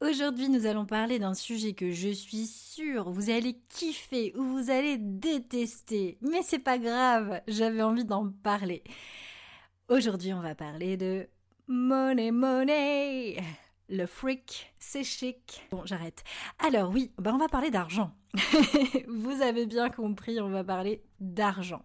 Aujourd'hui 0.00 0.48
nous 0.48 0.64
allons 0.64 0.86
parler 0.86 1.18
d'un 1.18 1.34
sujet 1.34 1.74
que 1.74 1.90
je 1.90 2.08
suis 2.08 2.46
sûre 2.46 3.10
vous 3.10 3.28
allez 3.28 3.60
kiffer 3.68 4.32
ou 4.34 4.42
vous 4.42 4.70
allez 4.70 4.96
détester, 4.96 6.16
mais 6.22 6.40
c'est 6.42 6.58
pas 6.58 6.78
grave, 6.78 7.42
j'avais 7.46 7.82
envie 7.82 8.06
d'en 8.06 8.30
parler. 8.42 8.82
Aujourd'hui 9.90 10.32
on 10.32 10.40
va 10.40 10.54
parler 10.54 10.96
de 10.96 11.28
money 11.68 12.30
money. 12.30 13.42
Le 13.90 14.06
fric, 14.06 14.72
c'est 14.78 15.04
chic. 15.04 15.66
Bon, 15.70 15.82
j'arrête. 15.84 16.24
Alors 16.60 16.90
oui, 16.90 17.10
ben 17.18 17.34
on 17.34 17.38
va 17.38 17.48
parler 17.48 17.70
d'argent. 17.70 18.14
vous 19.06 19.42
avez 19.42 19.66
bien 19.66 19.90
compris, 19.90 20.40
on 20.40 20.48
va 20.48 20.64
parler 20.64 21.02
d'argent. 21.18 21.84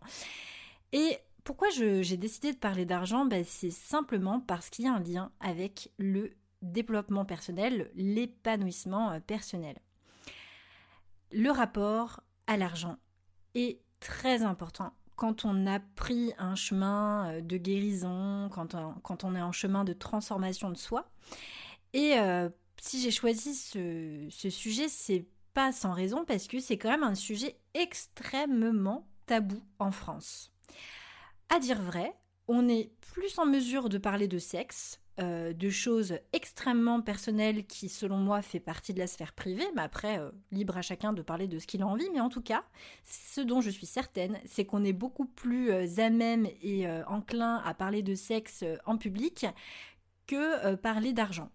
Et 0.94 1.18
pourquoi 1.44 1.68
j'ai 1.70 2.16
décidé 2.16 2.54
de 2.54 2.58
parler 2.58 2.86
d'argent? 2.86 3.26
Ben, 3.26 3.44
C'est 3.46 3.72
simplement 3.72 4.40
parce 4.40 4.70
qu'il 4.70 4.86
y 4.86 4.88
a 4.88 4.94
un 4.94 5.02
lien 5.02 5.32
avec 5.42 5.92
le 5.98 6.32
développement 6.62 7.26
personnel, 7.26 7.92
l'épanouissement 7.96 9.12
euh, 9.12 9.20
personnel. 9.20 9.78
Le 11.32 11.50
rapport 11.52 12.22
à 12.48 12.58
l'argent 12.58 12.98
est 13.54 13.82
très 14.00 14.44
important 14.44 14.94
quand 15.16 15.46
on 15.46 15.66
a 15.66 15.80
pris 15.80 16.34
un 16.38 16.56
chemin 16.56 17.30
euh, 17.30 17.42
de 17.42 17.58
guérison, 17.58 18.50
quand 18.52 18.76
on, 19.24 19.36
est 19.36 19.42
en 19.42 19.52
chemin 19.52 19.84
de 19.84 19.94
transformation 19.94 20.70
de 20.70 20.78
soi. 20.78 21.10
Et 21.94 22.18
euh, 22.18 22.50
si 22.82 23.02
j'ai 23.02 23.12
choisi 23.12 23.56
ce, 23.56 24.28
ce 24.30 24.50
sujet, 24.50 24.90
c'est 24.90 25.26
pas 25.54 25.72
sans 25.72 25.94
raison 25.94 26.26
parce 26.26 26.48
que 26.48 26.60
c'est 26.60 26.78
quand 26.78 26.90
même 26.90 27.04
un 27.04 27.16
sujet 27.16 27.58
extrêmement 27.74 29.08
tabou 29.26 29.62
en 29.80 29.92
France. 29.92 30.52
À 31.50 31.60
dire 31.60 31.82
vrai, 31.82 32.14
on 32.48 32.68
est 32.68 32.92
plus 33.14 33.40
en 33.40 33.46
mesure 33.46 33.90
de 33.90 33.98
parler 33.98 34.28
de 34.28 34.38
sexe, 34.38 35.00
euh, 35.20 35.54
de 35.54 35.70
choses 35.70 36.16
extrêmement 36.34 37.02
personnelles 37.02 37.66
qui, 37.66 37.88
selon 37.88 38.18
moi, 38.18 38.42
fait 38.42 38.60
partie 38.60 38.94
de 38.94 39.00
la 39.00 39.08
sphère 39.08 39.32
privée, 39.32 39.66
mais 39.76 39.82
après, 39.82 40.20
euh, 40.20 40.30
libre 40.52 40.78
à 40.78 40.82
chacun 40.82 41.14
de 41.14 41.22
parler 41.22 41.48
de 41.48 41.58
ce 41.58 41.68
qu'il 41.68 41.82
a 41.82 41.88
envie, 41.88 42.10
mais 42.14 42.20
en 42.20 42.30
tout 42.30 42.42
cas, 42.42 42.66
ce 43.04 43.40
dont 43.40 43.62
je 43.62 43.70
suis 43.70 43.86
certaine, 43.86 44.38
c'est 44.46 44.66
qu'on 44.66 44.84
est 44.84 44.94
beaucoup 44.94 45.26
plus 45.26 45.72
euh, 45.72 45.86
à 45.98 46.10
même 46.10 46.48
et 46.62 46.86
enclin 47.08 47.62
à 47.66 47.74
parler 47.74 48.02
de 48.02 48.16
sexe 48.16 48.66
en 48.86 48.98
public 48.98 49.46
que 50.28 50.76
parler 50.76 51.14
d'argent. 51.14 51.50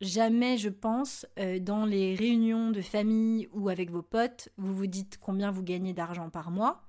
Jamais, 0.00 0.56
je 0.56 0.68
pense, 0.68 1.26
dans 1.60 1.84
les 1.84 2.14
réunions 2.14 2.70
de 2.70 2.80
famille 2.80 3.48
ou 3.52 3.68
avec 3.68 3.90
vos 3.90 4.02
potes, 4.02 4.50
vous 4.56 4.74
vous 4.74 4.86
dites 4.86 5.18
combien 5.20 5.50
vous 5.50 5.62
gagnez 5.62 5.92
d'argent 5.92 6.30
par 6.30 6.50
mois 6.50 6.82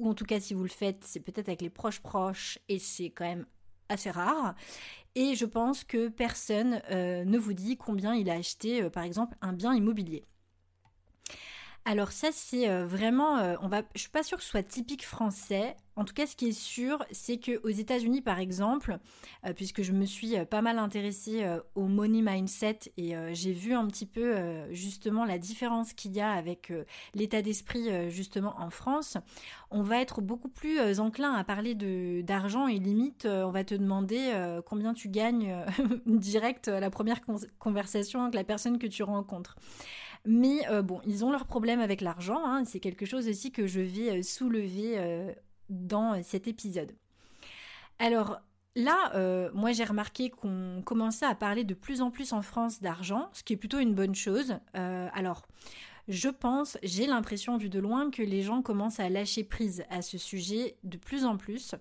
ou 0.00 0.08
en 0.08 0.14
tout 0.14 0.24
cas 0.24 0.40
si 0.40 0.54
vous 0.54 0.62
le 0.62 0.70
faites, 0.70 1.04
c'est 1.04 1.20
peut-être 1.20 1.48
avec 1.48 1.60
les 1.60 1.70
proches 1.70 2.00
proches 2.00 2.58
et 2.68 2.78
c'est 2.78 3.10
quand 3.10 3.26
même 3.26 3.46
assez 3.90 4.10
rare. 4.10 4.54
Et 5.14 5.34
je 5.34 5.44
pense 5.44 5.84
que 5.84 6.08
personne 6.08 6.82
euh, 6.90 7.24
ne 7.24 7.38
vous 7.38 7.52
dit 7.52 7.76
combien 7.76 8.14
il 8.14 8.30
a 8.30 8.34
acheté, 8.34 8.82
euh, 8.82 8.90
par 8.90 9.02
exemple, 9.02 9.36
un 9.40 9.52
bien 9.52 9.74
immobilier. 9.74 10.26
Alors 11.84 12.12
ça 12.12 12.28
c'est 12.32 12.68
euh, 12.68 12.86
vraiment, 12.86 13.56
on 13.62 13.68
va, 13.68 13.82
je 13.94 14.00
suis 14.00 14.10
pas 14.10 14.22
sûre 14.22 14.38
que 14.38 14.44
ce 14.44 14.50
soit 14.50 14.62
typique 14.62 15.06
français. 15.06 15.76
En 16.00 16.04
tout 16.06 16.14
cas, 16.14 16.26
ce 16.26 16.34
qui 16.34 16.48
est 16.48 16.58
sûr, 16.58 17.04
c'est 17.10 17.36
que 17.36 17.60
aux 17.62 17.68
États-Unis, 17.68 18.22
par 18.22 18.38
exemple, 18.38 18.96
euh, 19.44 19.52
puisque 19.52 19.82
je 19.82 19.92
me 19.92 20.06
suis 20.06 20.34
euh, 20.34 20.46
pas 20.46 20.62
mal 20.62 20.78
intéressée 20.78 21.44
euh, 21.44 21.60
au 21.74 21.88
money 21.88 22.22
mindset 22.22 22.78
et 22.96 23.14
j'ai 23.32 23.52
vu 23.52 23.74
un 23.74 23.86
petit 23.86 24.06
peu 24.06 24.34
justement 24.70 25.26
la 25.26 25.36
différence 25.36 25.92
qu'il 25.92 26.12
y 26.12 26.20
a 26.20 26.30
avec 26.30 26.72
l'état 27.14 27.42
d'esprit 27.42 28.10
justement 28.10 28.54
en 28.58 28.70
France, 28.70 29.18
on 29.70 29.82
va 29.82 30.00
être 30.00 30.20
beaucoup 30.20 30.48
plus 30.48 31.00
enclin 31.00 31.34
à 31.34 31.44
parler 31.44 31.74
de 31.74 32.22
d'argent 32.22 32.66
et 32.66 32.78
limite, 32.78 33.26
on 33.26 33.50
va 33.50 33.64
te 33.64 33.74
demander 33.74 34.32
combien 34.66 34.94
tu 34.94 35.08
gagnes 35.08 35.54
direct 36.06 36.68
à 36.68 36.80
la 36.80 36.90
première 36.90 37.20
conversation 37.58 38.22
avec 38.22 38.34
la 38.34 38.44
personne 38.44 38.78
que 38.78 38.86
tu 38.86 39.02
rencontres. 39.02 39.56
Mais 40.26 40.60
bon, 40.82 41.00
ils 41.06 41.24
ont 41.24 41.30
leurs 41.30 41.46
problèmes 41.46 41.80
avec 41.80 42.00
l'argent. 42.00 42.44
Hein, 42.44 42.64
c'est 42.64 42.80
quelque 42.80 43.06
chose 43.06 43.26
aussi 43.28 43.52
que 43.52 43.66
je 43.66 43.80
vais 43.80 44.22
soulever 44.22 45.34
dans 45.70 46.22
cet 46.22 46.46
épisode. 46.46 46.92
Alors 47.98 48.40
là, 48.74 49.12
euh, 49.14 49.50
moi 49.54 49.72
j'ai 49.72 49.84
remarqué 49.84 50.30
qu'on 50.30 50.82
commençait 50.84 51.26
à 51.26 51.34
parler 51.34 51.64
de 51.64 51.74
plus 51.74 52.00
en 52.00 52.10
plus 52.10 52.32
en 52.32 52.42
France 52.42 52.80
d'argent, 52.80 53.28
ce 53.32 53.42
qui 53.42 53.52
est 53.52 53.56
plutôt 53.56 53.78
une 53.78 53.94
bonne 53.94 54.14
chose. 54.14 54.56
Euh, 54.76 55.08
alors, 55.12 55.46
je 56.08 56.28
pense, 56.28 56.78
j'ai 56.82 57.06
l'impression 57.06 57.56
vu 57.56 57.68
de 57.68 57.78
loin 57.78 58.10
que 58.10 58.22
les 58.22 58.42
gens 58.42 58.62
commencent 58.62 59.00
à 59.00 59.08
lâcher 59.08 59.44
prise 59.44 59.84
à 59.90 60.02
ce 60.02 60.18
sujet 60.18 60.76
de 60.82 60.96
plus 60.96 61.24
en 61.24 61.36
plus, 61.36 61.74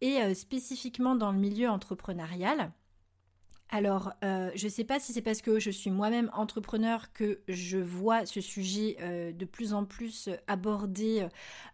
et 0.00 0.20
euh, 0.20 0.34
spécifiquement 0.34 1.14
dans 1.14 1.32
le 1.32 1.38
milieu 1.38 1.70
entrepreneurial. 1.70 2.72
Alors, 3.74 4.12
euh, 4.22 4.52
je 4.54 4.66
ne 4.66 4.70
sais 4.70 4.84
pas 4.84 5.00
si 5.00 5.12
c'est 5.12 5.20
parce 5.20 5.42
que 5.42 5.58
je 5.58 5.68
suis 5.68 5.90
moi-même 5.90 6.30
entrepreneur 6.32 7.12
que 7.12 7.40
je 7.48 7.76
vois 7.76 8.24
ce 8.24 8.40
sujet 8.40 8.96
euh, 9.00 9.32
de 9.32 9.44
plus 9.44 9.74
en 9.74 9.84
plus 9.84 10.30
abordé 10.46 11.26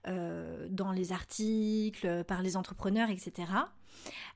euh, 0.09 0.67
dans 0.71 0.93
les 0.93 1.13
articles, 1.13 2.25
par 2.25 2.41
les 2.41 2.57
entrepreneurs, 2.57 3.11
etc. 3.11 3.53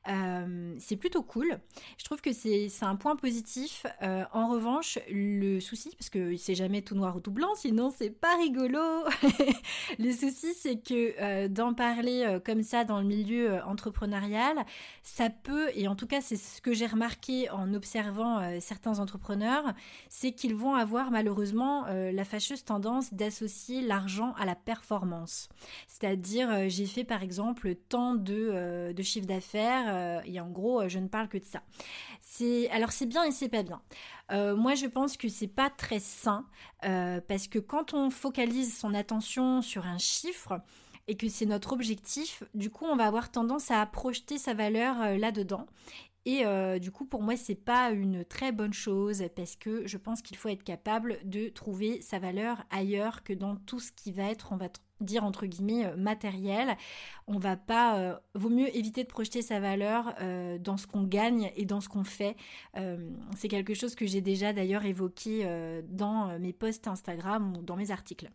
Euh, 0.09 0.75
c'est 0.79 0.97
plutôt 0.97 1.23
cool. 1.23 1.59
Je 1.99 2.05
trouve 2.05 2.21
que 2.21 2.33
c'est 2.33 2.69
un 2.83 2.97
point 2.97 3.17
positif. 3.17 3.87
Euh, 4.03 4.25
en 4.33 4.49
revanche, 4.49 4.99
le 5.11 5.61
souci, 5.61 5.91
parce 5.99 6.11
que 6.11 6.37
c'est 6.37 6.55
jamais 6.55 6.83
tout 6.83 6.95
noir 6.95 7.17
ou 7.17 7.21
tout 7.21 7.31
blanc, 7.31 7.55
sinon 7.55 7.91
c'est 7.97 8.11
pas 8.11 8.37
rigolo. 8.37 9.05
le 9.99 10.13
souci, 10.13 10.55
c'est 10.55 10.77
que 10.77 11.15
euh, 11.21 11.49
d'en 11.49 11.75
parler 11.75 12.39
comme 12.45 12.63
ça 12.63 12.85
dans 12.85 13.01
le 13.01 13.07
milieu 13.07 13.63
entrepreneurial, 13.65 14.57
ça 15.03 15.31
peut, 15.31 15.71
et 15.75 15.89
en 15.89 15.95
tout 15.95 16.07
cas 16.07 16.21
c'est 16.21 16.37
ce 16.37 16.61
que 16.61 16.73
j'ai 16.73 16.87
remarqué 16.87 17.49
en 17.51 17.73
observant 17.75 18.61
certains 18.61 18.99
entrepreneurs, 18.99 19.75
c'est 20.09 20.33
qu'ils 20.33 20.55
vont 20.55 20.75
avoir 20.75 21.11
malheureusement 21.11 21.87
la 21.87 22.25
fâcheuse 22.25 22.65
tendance 22.65 23.15
d'associer 23.15 23.83
l'argent 23.83 24.35
à 24.39 24.45
la 24.45 24.55
performance. 24.55 25.49
C'est-à-dire, 25.87 26.69
j'ai 26.69 26.87
fait 26.87 27.05
par 27.05 27.23
exemple 27.23 27.75
tant 27.89 28.15
de, 28.15 28.93
de 28.93 29.03
chiffre 29.03 29.27
d'affaires 29.27 29.45
faire 29.45 29.94
euh, 29.95 30.21
et 30.25 30.41
en 30.41 30.51
gros 30.51 30.83
euh, 30.83 30.89
je 30.89 30.99
ne 30.99 31.09
parle 31.09 31.29
que 31.29 31.39
de 31.39 31.45
ça. 31.45 31.63
C'est 32.21 32.69
alors 32.71 32.93
c'est 32.93 33.07
bien 33.07 33.25
et 33.25 33.31
c'est 33.31 33.49
pas 33.49 33.63
bien. 33.63 33.83
Euh, 34.33 34.57
moi 34.57 34.75
je 34.75 34.87
pense 34.87 35.17
que 35.17 35.29
c'est 35.29 35.49
pas 35.49 35.71
très 35.71 36.01
sain 36.01 36.47
parce 36.83 37.49
que 37.49 37.59
quand 37.59 37.95
on 37.95 38.11
focalise 38.11 38.77
son 38.77 38.93
attention 38.93 39.63
sur 39.63 39.87
un 39.87 39.99
chiffre 39.99 40.61
et 41.09 41.17
que 41.17 41.29
c'est 41.29 41.47
notre 41.47 41.73
objectif, 41.73 42.43
du 42.55 42.71
coup 42.71 42.85
on 42.85 42.97
va 42.97 43.07
avoir 43.07 43.31
tendance 43.31 43.71
à 43.71 43.85
projeter 43.87 44.37
sa 44.37 44.53
valeur 44.53 45.17
là-dedans 45.19 45.67
et 46.27 46.45
du 46.81 46.91
coup, 46.91 47.05
pour 47.05 47.23
moi, 47.23 47.37
c'est 47.37 47.55
pas 47.55 47.91
une 47.91 48.25
très 48.25 48.53
bonne 48.53 48.73
chose 48.73 49.25
parce 49.37 49.57
que 49.57 49.87
je 49.87 49.99
pense 49.99 50.23
qu'il 50.23 50.37
faut 50.39 50.49
être 50.49 50.65
capable 50.65 51.19
de 51.25 51.49
trouver 51.49 52.01
sa 52.01 52.19
valeur 52.19 52.65
ailleurs 52.71 53.25
que 53.25 53.33
dans 53.33 53.57
tout 53.57 53.81
ce 53.81 53.93
qui 53.93 54.13
va 54.13 54.25
être, 54.25 54.53
on 54.53 54.57
va 54.57 54.69
dire 55.01 55.25
entre 55.25 55.47
guillemets 55.47 55.87
euh, 55.87 55.97
matériel. 55.97 56.77
On 57.27 57.39
va 57.39 57.57
pas, 57.57 57.99
euh, 57.99 58.17
vaut 58.35 58.51
mieux 58.51 58.75
éviter 58.77 59.03
de 59.03 59.09
projeter 59.09 59.43
sa 59.43 59.61
valeur 59.61 60.15
euh, 60.21 60.59
dans 60.59 60.77
ce 60.77 60.87
qu'on 60.87 61.05
gagne 61.05 61.51
et 61.57 61.65
dans 61.65 61.81
ce 61.81 61.89
qu'on 61.89 62.05
fait. 62.05 62.37
c'est 63.37 63.49
quelque 63.49 63.75
chose 63.75 63.95
que 63.95 64.07
j'ai 64.07 64.21
déjà 64.21 64.53
d'ailleurs 64.53 64.85
évoqué 64.85 65.49
dans 65.89 66.39
mes 66.39 66.53
posts 66.53 66.89
Instagram 66.89 67.57
ou 67.57 67.63
dans 67.63 67.77
mes 67.77 67.91
articles. 67.91 68.31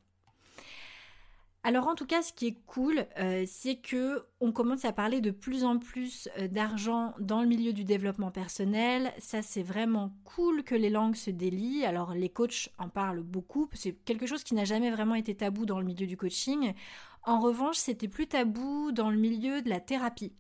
Alors 1.70 1.88
en 1.88 1.94
tout 1.94 2.08
cas, 2.08 2.24
ce 2.24 2.34
qui 2.34 2.48
est 2.48 2.58
cool, 2.66 3.06
euh, 3.20 3.44
c'est 3.46 3.76
que 3.76 4.26
on 4.40 4.52
commence 4.52 4.86
à 4.86 4.92
parler 4.92 5.22
de 5.22 5.30
plus 5.30 5.64
en 5.64 5.78
plus 5.78 6.28
euh, 6.40 6.48
d'argent 6.48 7.14
dans 7.20 7.44
le 7.44 7.48
milieu 7.48 7.74
du 7.74 7.84
développement 7.84 8.32
personnel. 8.32 9.14
Ça, 9.20 9.44
c'est 9.44 9.62
vraiment 9.62 10.12
cool 10.24 10.64
que 10.64 10.74
les 10.74 10.90
langues 10.90 11.14
se 11.14 11.30
délient. 11.30 11.86
Alors 11.86 12.16
les 12.16 12.30
coachs 12.30 12.70
en 12.80 12.90
parlent 12.90 13.22
beaucoup. 13.22 13.70
C'est 13.74 13.94
quelque 13.94 14.26
chose 14.26 14.44
qui 14.44 14.56
n'a 14.56 14.66
jamais 14.66 14.90
vraiment 14.90 15.14
été 15.14 15.36
tabou 15.36 15.68
dans 15.68 15.78
le 15.78 15.86
milieu 15.86 16.08
du 16.08 16.18
coaching. 16.18 16.74
En 17.22 17.40
revanche, 17.40 17.78
c'était 17.78 18.08
plus 18.08 18.26
tabou 18.26 18.92
dans 18.92 19.12
le 19.12 19.18
milieu 19.18 19.62
de 19.62 19.70
la 19.70 19.80
thérapie 19.80 20.34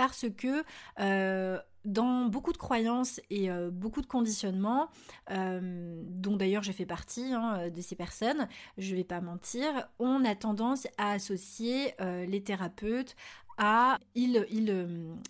parce 0.00 0.24
que 0.34 0.64
euh, 1.00 1.58
dans 1.84 2.26
beaucoup 2.26 2.52
de 2.52 2.58
croyances 2.58 3.20
et 3.30 3.50
euh, 3.50 3.70
beaucoup 3.70 4.02
de 4.02 4.06
conditionnements, 4.06 4.88
euh, 5.30 6.02
dont 6.06 6.36
d'ailleurs 6.36 6.62
j'ai 6.62 6.72
fait 6.72 6.86
partie 6.86 7.32
hein, 7.32 7.68
de 7.70 7.80
ces 7.80 7.96
personnes, 7.96 8.48
je 8.78 8.92
ne 8.92 8.96
vais 8.96 9.04
pas 9.04 9.20
mentir, 9.20 9.88
on 9.98 10.24
a 10.24 10.34
tendance 10.34 10.86
à 10.98 11.12
associer 11.12 11.94
les 11.98 12.42
thérapeutes 12.42 13.16
à 13.58 13.98
ils, 14.14 14.46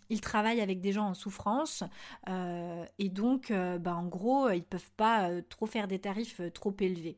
ils, 0.09 0.21
travaillent 0.21 0.61
avec 0.61 0.81
des 0.81 0.93
gens 0.93 1.09
en 1.09 1.15
souffrance 1.15 1.83
et 2.99 3.09
donc 3.09 3.53
bah, 3.53 3.95
en 3.95 4.07
gros 4.07 4.49
ils 4.51 4.63
peuvent 4.63 4.91
pas 4.97 5.31
trop 5.49 5.67
faire 5.67 5.89
des 5.89 5.99
tarifs 5.99 6.41
trop 6.53 6.75
élevés 6.81 7.17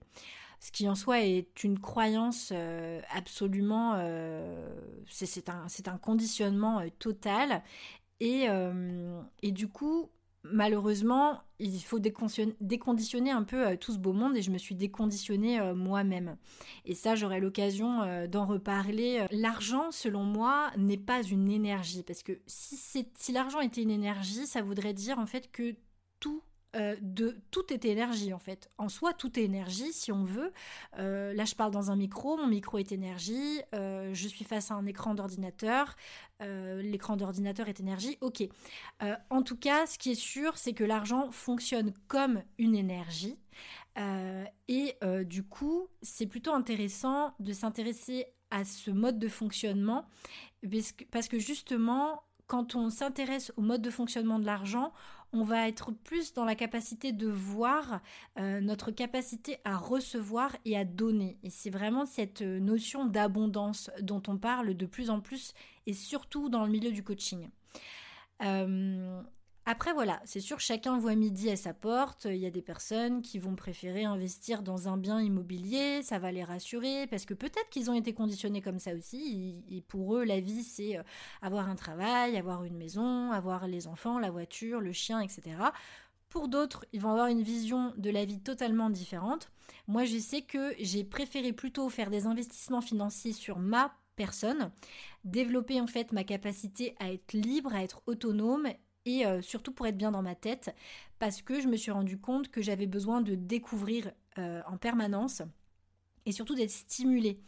ce 0.62 0.70
qui 0.70 0.88
en 0.88 0.94
soi 0.94 1.22
est 1.22 1.64
une 1.64 1.80
croyance 1.80 2.50
euh, 2.54 3.00
absolument, 3.12 3.94
euh, 3.96 4.64
c'est 5.08 5.48
un, 5.48 5.66
un, 5.86 5.98
conditionnement 5.98 6.78
euh, 6.78 6.86
total. 7.00 7.64
Et, 8.24 8.46
et, 9.42 9.50
du 9.50 9.66
coup, 9.66 10.08
malheureusement, 10.44 11.40
il 11.58 11.80
faut 11.80 11.98
déconditionner 11.98 13.32
un 13.32 13.42
peu 13.42 13.76
tout 13.76 13.92
ce 13.92 13.98
beau 13.98 14.12
monde 14.12 14.36
et 14.36 14.42
je 14.42 14.52
me 14.52 14.58
suis 14.58 14.76
déconditionnée 14.76 15.60
moi-même. 15.74 16.36
Et 16.84 16.94
ça, 16.94 17.16
j'aurai 17.16 17.40
l'occasion 17.40 18.26
d'en 18.28 18.46
reparler. 18.46 19.26
L'argent, 19.32 19.90
selon 19.90 20.22
moi, 20.22 20.70
n'est 20.76 20.96
pas 20.96 21.24
une 21.24 21.50
énergie 21.50 22.04
parce 22.04 22.22
que 22.22 22.38
si, 22.46 23.08
si 23.18 23.32
l'argent 23.32 23.60
était 23.60 23.82
une 23.82 23.90
énergie, 23.90 24.46
ça 24.46 24.62
voudrait 24.62 24.94
dire 24.94 25.18
en 25.18 25.26
fait 25.26 25.50
que 25.50 25.74
tout 26.20 26.42
euh, 26.74 26.96
de 27.00 27.36
tout 27.50 27.72
est 27.72 27.84
énergie 27.84 28.32
en 28.32 28.38
fait. 28.38 28.70
En 28.78 28.88
soi, 28.88 29.12
tout 29.12 29.38
est 29.38 29.42
énergie 29.42 29.92
si 29.92 30.10
on 30.10 30.24
veut. 30.24 30.52
Euh, 30.98 31.34
là, 31.34 31.44
je 31.44 31.54
parle 31.54 31.70
dans 31.70 31.90
un 31.90 31.96
micro, 31.96 32.38
mon 32.38 32.46
micro 32.46 32.78
est 32.78 32.92
énergie. 32.92 33.60
Euh, 33.74 34.14
je 34.14 34.28
suis 34.28 34.44
face 34.44 34.70
à 34.70 34.74
un 34.74 34.86
écran 34.86 35.14
d'ordinateur. 35.14 35.94
L'écran 36.40 37.16
d'ordinateur 37.16 37.68
est 37.68 37.78
énergie. 37.78 38.18
Ok. 38.20 38.42
en 39.30 39.42
tout 39.42 39.56
cas, 39.56 39.86
ce 39.86 39.96
qui 39.96 40.10
est 40.10 40.16
sûr, 40.16 40.58
c'est 40.58 40.72
que 40.72 40.82
l'argent 40.82 41.30
fonctionne 41.30 41.92
comme 42.08 42.42
une 42.58 42.74
énergie. 42.74 43.38
et 44.66 44.96
du 45.24 45.44
coup, 45.44 45.86
c'est 46.00 46.26
plutôt 46.26 46.52
intéressant 46.52 47.32
de 47.38 47.52
s'intéresser 47.52 48.26
à 48.50 48.64
ce 48.64 48.90
mode 48.90 49.20
de 49.20 49.28
fonctionnement 49.28 50.08
parce 51.12 51.28
que 51.28 51.38
justement, 51.38 52.24
quand 52.48 52.74
on 52.74 52.90
s'intéresse 52.90 53.52
au 53.56 53.62
mode 53.62 53.82
de 53.82 53.90
fonctionnement 53.90 54.38
de 54.40 54.44
l'argent, 54.44 54.92
on 55.32 55.44
va 55.44 55.68
être 55.68 55.92
plus 55.92 56.34
dans 56.34 56.44
la 56.44 56.54
capacité 56.54 57.12
de 57.12 57.28
voir 57.28 58.00
euh, 58.38 58.60
notre 58.60 58.90
capacité 58.90 59.58
à 59.64 59.76
recevoir 59.76 60.56
et 60.64 60.76
à 60.76 60.84
donner. 60.84 61.38
Et 61.42 61.50
c'est 61.50 61.70
vraiment 61.70 62.04
cette 62.06 62.42
euh, 62.42 62.60
notion 62.60 63.06
d'abondance 63.06 63.90
dont 64.00 64.22
on 64.28 64.36
parle 64.36 64.74
de 64.74 64.86
plus 64.86 65.10
en 65.10 65.20
plus 65.20 65.54
et 65.86 65.94
surtout 65.94 66.48
dans 66.48 66.64
le 66.64 66.70
milieu 66.70 66.92
du 66.92 67.02
coaching. 67.02 67.48
Euh, 68.42 69.22
après 69.64 69.92
voilà, 69.92 70.20
c'est 70.24 70.40
sûr, 70.40 70.58
chacun 70.58 70.98
voit 70.98 71.14
midi 71.14 71.48
à 71.48 71.56
sa 71.56 71.72
porte. 71.72 72.24
Il 72.24 72.36
y 72.36 72.46
a 72.46 72.50
des 72.50 72.62
personnes 72.62 73.22
qui 73.22 73.38
vont 73.38 73.54
préférer 73.54 74.04
investir 74.04 74.62
dans 74.62 74.88
un 74.88 74.96
bien 74.96 75.20
immobilier, 75.20 76.02
ça 76.02 76.18
va 76.18 76.32
les 76.32 76.42
rassurer 76.42 77.06
parce 77.06 77.24
que 77.24 77.34
peut-être 77.34 77.68
qu'ils 77.70 77.88
ont 77.88 77.94
été 77.94 78.12
conditionnés 78.12 78.60
comme 78.60 78.80
ça 78.80 78.92
aussi. 78.92 79.62
Et 79.70 79.80
pour 79.82 80.16
eux, 80.16 80.24
la 80.24 80.40
vie, 80.40 80.64
c'est 80.64 80.98
euh, 80.98 81.02
avoir 81.42 81.68
un 81.68 81.76
travail, 81.76 82.36
avoir 82.36 82.64
une 82.64 82.76
maison, 82.76 83.30
avoir 83.30 83.68
les 83.68 83.86
enfants, 83.86 84.18
la 84.18 84.32
voiture, 84.32 84.80
le 84.80 84.92
chien, 84.92 85.20
etc. 85.20 85.42
Pour 86.28 86.48
d'autres, 86.48 86.84
ils 86.92 87.00
vont 87.00 87.10
avoir 87.10 87.28
une 87.28 87.42
vision 87.42 87.92
de 87.96 88.10
la 88.10 88.24
vie 88.24 88.40
totalement 88.40 88.90
différente. 88.90 89.52
Moi, 89.86 90.04
je 90.06 90.18
sais 90.18 90.42
que 90.42 90.74
j'ai 90.80 91.04
préféré 91.04 91.52
plutôt 91.52 91.88
faire 91.88 92.10
des 92.10 92.26
investissements 92.26 92.80
financiers 92.80 93.32
sur 93.32 93.60
ma 93.60 93.94
personne, 94.16 94.72
développer 95.24 95.80
en 95.80 95.86
fait 95.86 96.10
ma 96.10 96.24
capacité 96.24 96.96
à 96.98 97.12
être 97.12 97.32
libre, 97.32 97.74
à 97.74 97.82
être 97.82 98.02
autonome 98.06 98.66
et 99.04 99.26
euh, 99.26 99.42
surtout 99.42 99.72
pour 99.72 99.86
être 99.86 99.96
bien 99.96 100.10
dans 100.10 100.22
ma 100.22 100.34
tête 100.34 100.74
parce 101.18 101.42
que 101.42 101.60
je 101.60 101.68
me 101.68 101.76
suis 101.76 101.90
rendu 101.90 102.18
compte 102.18 102.50
que 102.50 102.62
j'avais 102.62 102.86
besoin 102.86 103.20
de 103.20 103.34
découvrir 103.34 104.12
euh, 104.38 104.62
en 104.66 104.76
permanence 104.76 105.42
et 106.24 106.32
surtout 106.32 106.54
d'être 106.54 106.70
stimulée. 106.70 107.40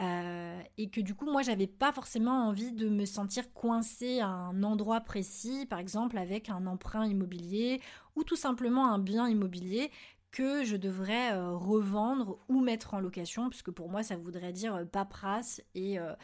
Euh, 0.00 0.60
et 0.78 0.88
que 0.88 1.00
du 1.00 1.14
coup 1.14 1.30
moi 1.30 1.42
j'avais 1.42 1.66
pas 1.66 1.92
forcément 1.92 2.48
envie 2.48 2.72
de 2.72 2.88
me 2.88 3.04
sentir 3.04 3.52
coincée 3.52 4.20
à 4.20 4.28
un 4.28 4.62
endroit 4.62 5.00
précis 5.00 5.66
par 5.66 5.78
exemple 5.78 6.16
avec 6.16 6.48
un 6.48 6.66
emprunt 6.66 7.06
immobilier 7.06 7.80
ou 8.16 8.24
tout 8.24 8.36
simplement 8.36 8.92
un 8.92 8.98
bien 8.98 9.28
immobilier 9.28 9.90
que 10.30 10.64
je 10.64 10.76
devrais 10.76 11.32
euh, 11.32 11.56
revendre 11.56 12.38
ou 12.48 12.60
mettre 12.60 12.94
en 12.94 13.00
location, 13.00 13.48
puisque 13.48 13.70
pour 13.70 13.88
moi 13.88 14.02
ça 14.02 14.16
voudrait 14.16 14.52
dire 14.52 14.74
euh, 14.74 14.84
paperasse 14.84 15.62
et, 15.74 15.98
euh, 15.98 16.14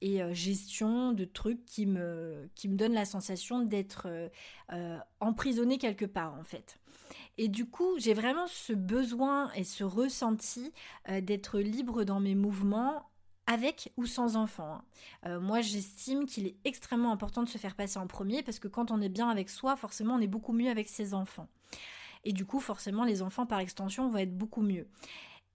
et 0.00 0.22
gestion 0.34 1.12
de 1.12 1.24
trucs 1.24 1.64
qui 1.64 1.86
me, 1.86 2.48
qui 2.54 2.68
me 2.68 2.76
donnent 2.76 2.92
la 2.92 3.04
sensation 3.04 3.60
d'être 3.60 4.06
emprisonnée 5.20 5.78
quelque 5.78 6.04
part 6.04 6.34
en 6.34 6.44
fait. 6.44 6.78
Et 7.38 7.48
du 7.48 7.64
coup 7.66 7.98
j'ai 7.98 8.12
vraiment 8.12 8.46
ce 8.46 8.74
besoin 8.74 9.50
et 9.54 9.64
ce 9.64 9.84
ressenti 9.84 10.72
d'être 11.22 11.60
libre 11.60 12.04
dans 12.04 12.20
mes 12.20 12.34
mouvements 12.34 13.08
avec 13.46 13.92
ou 13.96 14.04
sans 14.04 14.36
enfant. 14.36 14.82
Hein. 15.22 15.38
moi, 15.38 15.60
j'estime 15.60 16.26
qu'il 16.26 16.46
est 16.46 16.56
extrêmement 16.64 17.12
important 17.12 17.42
de 17.42 17.48
se 17.48 17.58
faire 17.58 17.74
passer 17.74 17.98
en 17.98 18.06
premier 18.06 18.42
parce 18.42 18.58
que 18.58 18.68
quand 18.68 18.90
on 18.90 19.00
est 19.00 19.08
bien 19.08 19.30
avec 19.30 19.48
soi, 19.48 19.76
forcément, 19.76 20.14
on 20.16 20.20
est 20.20 20.26
beaucoup 20.26 20.52
mieux 20.52 20.70
avec 20.70 20.88
ses 20.88 21.14
enfants. 21.14 21.48
Et 22.26 22.32
du 22.32 22.44
coup, 22.44 22.58
forcément, 22.58 23.04
les 23.04 23.22
enfants, 23.22 23.46
par 23.46 23.60
extension, 23.60 24.10
vont 24.10 24.18
être 24.18 24.36
beaucoup 24.36 24.60
mieux. 24.60 24.88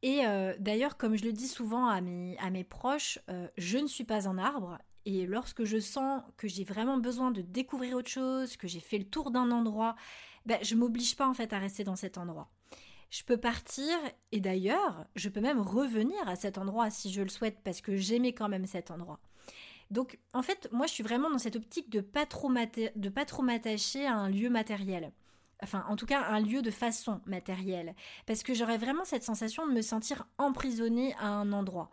Et 0.04 0.26
euh, 0.26 0.56
d'ailleurs, 0.58 0.96
comme 0.96 1.18
je 1.18 1.26
le 1.26 1.34
dis 1.34 1.50
souvent 1.50 1.86
à 1.88 2.00
mes, 2.00 2.38
à 2.40 2.50
mes 2.50 2.64
proches, 2.64 3.20
euh, 3.30 3.50
je 3.58 3.78
ne 3.78 3.88
suis 3.88 4.06
pas 4.06 4.30
un 4.30 4.38
arbre. 4.38 4.78
Et 5.06 5.28
lorsque 5.28 5.66
je 5.66 5.80
sens 5.80 6.24
que 6.38 6.48
j'ai 6.48 6.64
vraiment 6.64 6.98
besoin 6.98 7.32
de 7.32 7.42
découvrir 7.42 7.98
autre 7.98 8.10
chose, 8.10 8.56
que 8.56 8.70
j'ai 8.70 8.80
fait 8.80 8.98
le 8.98 9.04
tour 9.04 9.32
d'un 9.32 9.52
endroit, 9.52 9.98
ben, 10.46 10.60
je 10.62 10.76
m'oblige 10.76 11.18
pas 11.18 11.28
en 11.28 11.34
fait 11.34 11.52
à 11.52 11.60
rester 11.60 11.84
dans 11.84 11.98
cet 11.98 12.18
endroit. 12.18 12.50
Je 13.10 13.24
peux 13.24 13.38
partir 13.38 13.94
et 14.32 14.40
d'ailleurs, 14.40 15.06
je 15.18 15.28
peux 15.28 15.42
même 15.42 15.60
revenir 15.60 16.26
à 16.26 16.38
cet 16.38 16.58
endroit 16.58 16.90
si 16.90 17.12
je 17.12 17.22
le 17.22 17.28
souhaite 17.28 17.60
parce 17.66 17.82
que 17.82 17.98
j'aimais 17.98 18.32
quand 18.32 18.48
même 18.48 18.66
cet 18.66 18.92
endroit. 18.92 19.20
Donc 19.90 20.20
en 20.34 20.42
fait, 20.42 20.70
moi 20.72 20.88
je 20.88 20.94
suis 20.94 21.04
vraiment 21.04 21.30
dans 21.30 21.38
cette 21.38 21.58
optique 21.58 21.90
de 21.90 22.00
pas 22.00 22.26
trop 22.26 22.50
de 22.50 23.10
pas 23.10 23.26
trop 23.26 23.44
m'attacher 23.44 24.06
à 24.06 24.16
un 24.16 24.30
lieu 24.30 24.50
matériel 24.50 25.12
enfin 25.62 25.86
en 25.88 25.96
tout 25.96 26.06
cas 26.06 26.24
un 26.24 26.40
lieu 26.40 26.62
de 26.62 26.72
façon 26.72 27.22
matérielle, 27.26 27.96
parce 28.26 28.44
que 28.44 28.54
j'aurais 28.54 28.78
vraiment 28.78 29.06
cette 29.06 29.24
sensation 29.24 29.68
de 29.68 29.72
me 29.72 29.82
sentir 29.82 30.28
emprisonnée 30.38 31.14
à 31.20 31.28
un 31.28 31.52
endroit. 31.54 31.92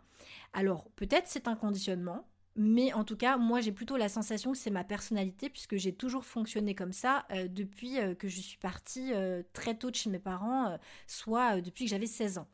Alors 0.53 0.89
peut-être 0.95 1.27
c'est 1.27 1.47
un 1.47 1.55
conditionnement, 1.55 2.27
mais 2.55 2.93
en 2.93 3.03
tout 3.03 3.17
cas 3.17 3.37
moi 3.37 3.61
j'ai 3.61 3.71
plutôt 3.71 3.97
la 3.97 4.09
sensation 4.09 4.51
que 4.51 4.57
c'est 4.57 4.71
ma 4.71 4.83
personnalité, 4.83 5.49
puisque 5.49 5.77
j'ai 5.77 5.93
toujours 5.93 6.25
fonctionné 6.25 6.75
comme 6.75 6.93
ça 6.93 7.25
euh, 7.31 7.47
depuis 7.47 7.99
euh, 7.99 8.15
que 8.15 8.27
je 8.27 8.41
suis 8.41 8.57
partie 8.57 9.13
euh, 9.13 9.43
très 9.53 9.75
tôt 9.75 9.91
de 9.91 9.95
chez 9.95 10.09
mes 10.09 10.19
parents, 10.19 10.77
soit 11.07 11.61
depuis 11.61 11.85
que 11.85 11.91
j'avais 11.91 12.07
16 12.07 12.39
ans. 12.39 12.47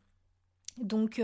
Donc 0.78 1.22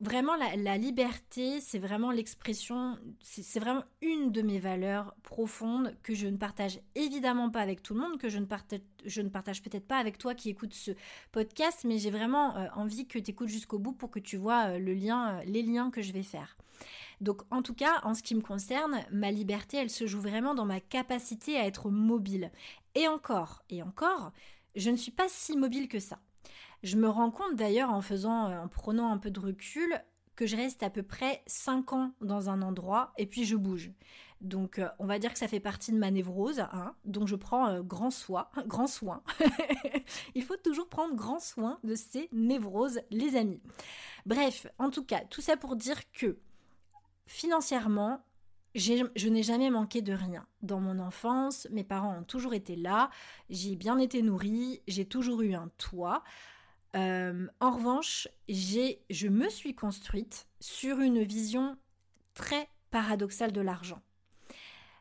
Vraiment, 0.00 0.34
la, 0.34 0.76
liberté, 0.76 1.60
c'est 1.60 1.78
vraiment 1.78 2.10
l'expression, 2.10 2.98
c'est 3.22 3.60
vraiment 3.60 3.84
une 4.02 4.32
de 4.32 4.42
mes 4.42 4.58
valeurs 4.58 5.14
profondes 5.22 5.96
que 6.02 6.14
je 6.14 6.26
ne 6.26 6.36
partage 6.36 6.80
évidemment 6.96 7.48
pas 7.48 7.60
avec 7.60 7.80
tout 7.80 7.94
le 7.94 8.00
monde, 8.00 8.18
que 8.18 8.28
je 8.28 8.38
ne 8.38 8.44
partage, 8.44 9.62
peut-être 9.62 9.86
pas 9.86 9.98
avec 9.98 10.18
toi 10.18 10.34
qui 10.34 10.50
écoutes 10.50 10.74
ce 10.74 10.90
podcast, 11.30 11.84
mais 11.84 11.98
j'ai 11.98 12.10
vraiment 12.10 12.56
euh, 12.56 12.66
envie 12.74 13.06
que 13.06 13.20
tu 13.20 13.30
écoutes 13.30 13.48
jusqu'au 13.48 13.78
bout 13.78 13.92
pour 13.92 14.10
que 14.10 14.18
tu 14.18 14.36
vois 14.36 14.70
euh, 14.70 14.78
le 14.78 14.94
lien, 14.94 15.38
euh, 15.38 15.44
les 15.46 15.62
liens 15.62 15.90
que 15.90 16.02
je 16.02 16.12
vais 16.12 16.24
faire. 16.24 16.56
Donc, 17.20 17.42
en 17.52 17.62
tout 17.62 17.74
cas, 17.74 18.00
en 18.02 18.14
ce 18.14 18.22
qui 18.24 18.34
me 18.34 18.42
concerne, 18.42 19.04
ma 19.12 19.30
liberté, 19.30 19.76
elle 19.76 19.90
se 19.90 20.08
joue 20.08 20.20
vraiment 20.20 20.56
dans 20.56 20.66
ma 20.66 20.80
capacité 20.80 21.56
à 21.56 21.66
être 21.66 21.88
mobile. 21.88 22.50
Et 22.96 23.06
encore, 23.06 23.62
et 23.70 23.82
encore, 23.82 24.32
je 24.74 24.90
ne 24.90 24.96
suis 24.96 25.12
pas 25.12 25.28
si 25.28 25.56
mobile 25.56 25.86
que 25.86 26.00
ça. 26.00 26.18
Je 26.84 26.98
me 26.98 27.08
rends 27.08 27.30
compte 27.30 27.56
d'ailleurs 27.56 27.90
en 27.90 28.02
faisant, 28.02 28.50
euh, 28.50 28.58
en 28.58 28.68
prenant 28.68 29.10
un 29.10 29.16
peu 29.16 29.30
de 29.30 29.40
recul, 29.40 30.04
que 30.36 30.46
je 30.46 30.54
reste 30.54 30.82
à 30.82 30.90
peu 30.90 31.02
près 31.02 31.42
5 31.46 31.94
ans 31.94 32.12
dans 32.20 32.50
un 32.50 32.60
endroit 32.60 33.14
et 33.16 33.26
puis 33.26 33.46
je 33.46 33.56
bouge. 33.56 33.90
Donc 34.42 34.78
euh, 34.78 34.88
on 34.98 35.06
va 35.06 35.18
dire 35.18 35.32
que 35.32 35.38
ça 35.38 35.48
fait 35.48 35.60
partie 35.60 35.92
de 35.92 35.96
ma 35.96 36.10
névrose, 36.10 36.60
hein, 36.60 36.94
dont 37.06 37.24
je 37.26 37.36
prends 37.36 37.68
euh, 37.68 37.82
grand 37.82 38.10
soin, 38.10 38.48
grand 38.66 38.86
soin. 38.86 39.22
Il 40.34 40.42
faut 40.42 40.58
toujours 40.58 40.90
prendre 40.90 41.14
grand 41.14 41.38
soin 41.38 41.78
de 41.84 41.94
ces 41.94 42.28
névroses, 42.32 43.00
les 43.10 43.34
amis. 43.36 43.62
Bref, 44.26 44.66
en 44.78 44.90
tout 44.90 45.04
cas, 45.04 45.20
tout 45.30 45.40
ça 45.40 45.56
pour 45.56 45.76
dire 45.76 46.10
que 46.12 46.38
financièrement, 47.26 48.22
je 48.74 49.28
n'ai 49.28 49.42
jamais 49.42 49.70
manqué 49.70 50.02
de 50.02 50.12
rien. 50.12 50.46
Dans 50.60 50.80
mon 50.80 50.98
enfance, 50.98 51.66
mes 51.70 51.84
parents 51.84 52.18
ont 52.18 52.24
toujours 52.24 52.52
été 52.52 52.76
là, 52.76 53.08
j'ai 53.48 53.74
bien 53.74 53.98
été 53.98 54.20
nourrie, 54.20 54.82
j'ai 54.86 55.06
toujours 55.06 55.40
eu 55.40 55.54
un 55.54 55.70
toit. 55.78 56.22
En 56.94 57.70
revanche, 57.70 58.28
j'ai, 58.48 59.02
je 59.10 59.28
me 59.28 59.48
suis 59.48 59.74
construite 59.74 60.46
sur 60.60 61.00
une 61.00 61.22
vision 61.22 61.76
très 62.34 62.68
paradoxale 62.90 63.52
de 63.52 63.60
l'argent. 63.60 64.00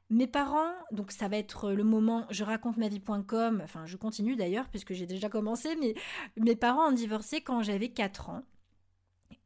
Mes 0.09 0.27
parents, 0.27 0.71
donc 0.91 1.11
ça 1.11 1.27
va 1.27 1.37
être 1.37 1.71
le 1.71 1.83
moment, 1.83 2.27
je 2.29 2.43
raconte 2.43 2.77
ma 2.77 2.87
vie.com, 2.87 3.61
enfin 3.63 3.85
je 3.85 3.97
continue 3.97 4.35
d'ailleurs 4.35 4.69
puisque 4.69 4.93
j'ai 4.93 5.07
déjà 5.07 5.29
commencé, 5.29 5.75
mais 5.75 5.95
mes 6.37 6.55
parents 6.55 6.89
ont 6.89 6.91
divorcé 6.91 7.41
quand 7.41 7.63
j'avais 7.63 7.89
4 7.89 8.29
ans. 8.29 8.43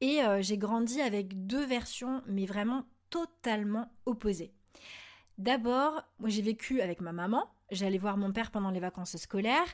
Et 0.01 0.21
euh, 0.23 0.41
j'ai 0.41 0.57
grandi 0.57 1.01
avec 1.01 1.47
deux 1.47 1.65
versions, 1.65 2.21
mais 2.27 2.45
vraiment 2.45 2.85
totalement 3.09 3.89
opposées. 4.05 4.51
D'abord, 5.37 6.03
moi 6.19 6.29
j'ai 6.29 6.41
vécu 6.41 6.81
avec 6.81 6.99
ma 6.99 7.13
maman, 7.13 7.49
j'allais 7.71 7.97
voir 7.97 8.17
mon 8.17 8.31
père 8.31 8.51
pendant 8.51 8.71
les 8.71 8.79
vacances 8.79 9.17
scolaires. 9.17 9.67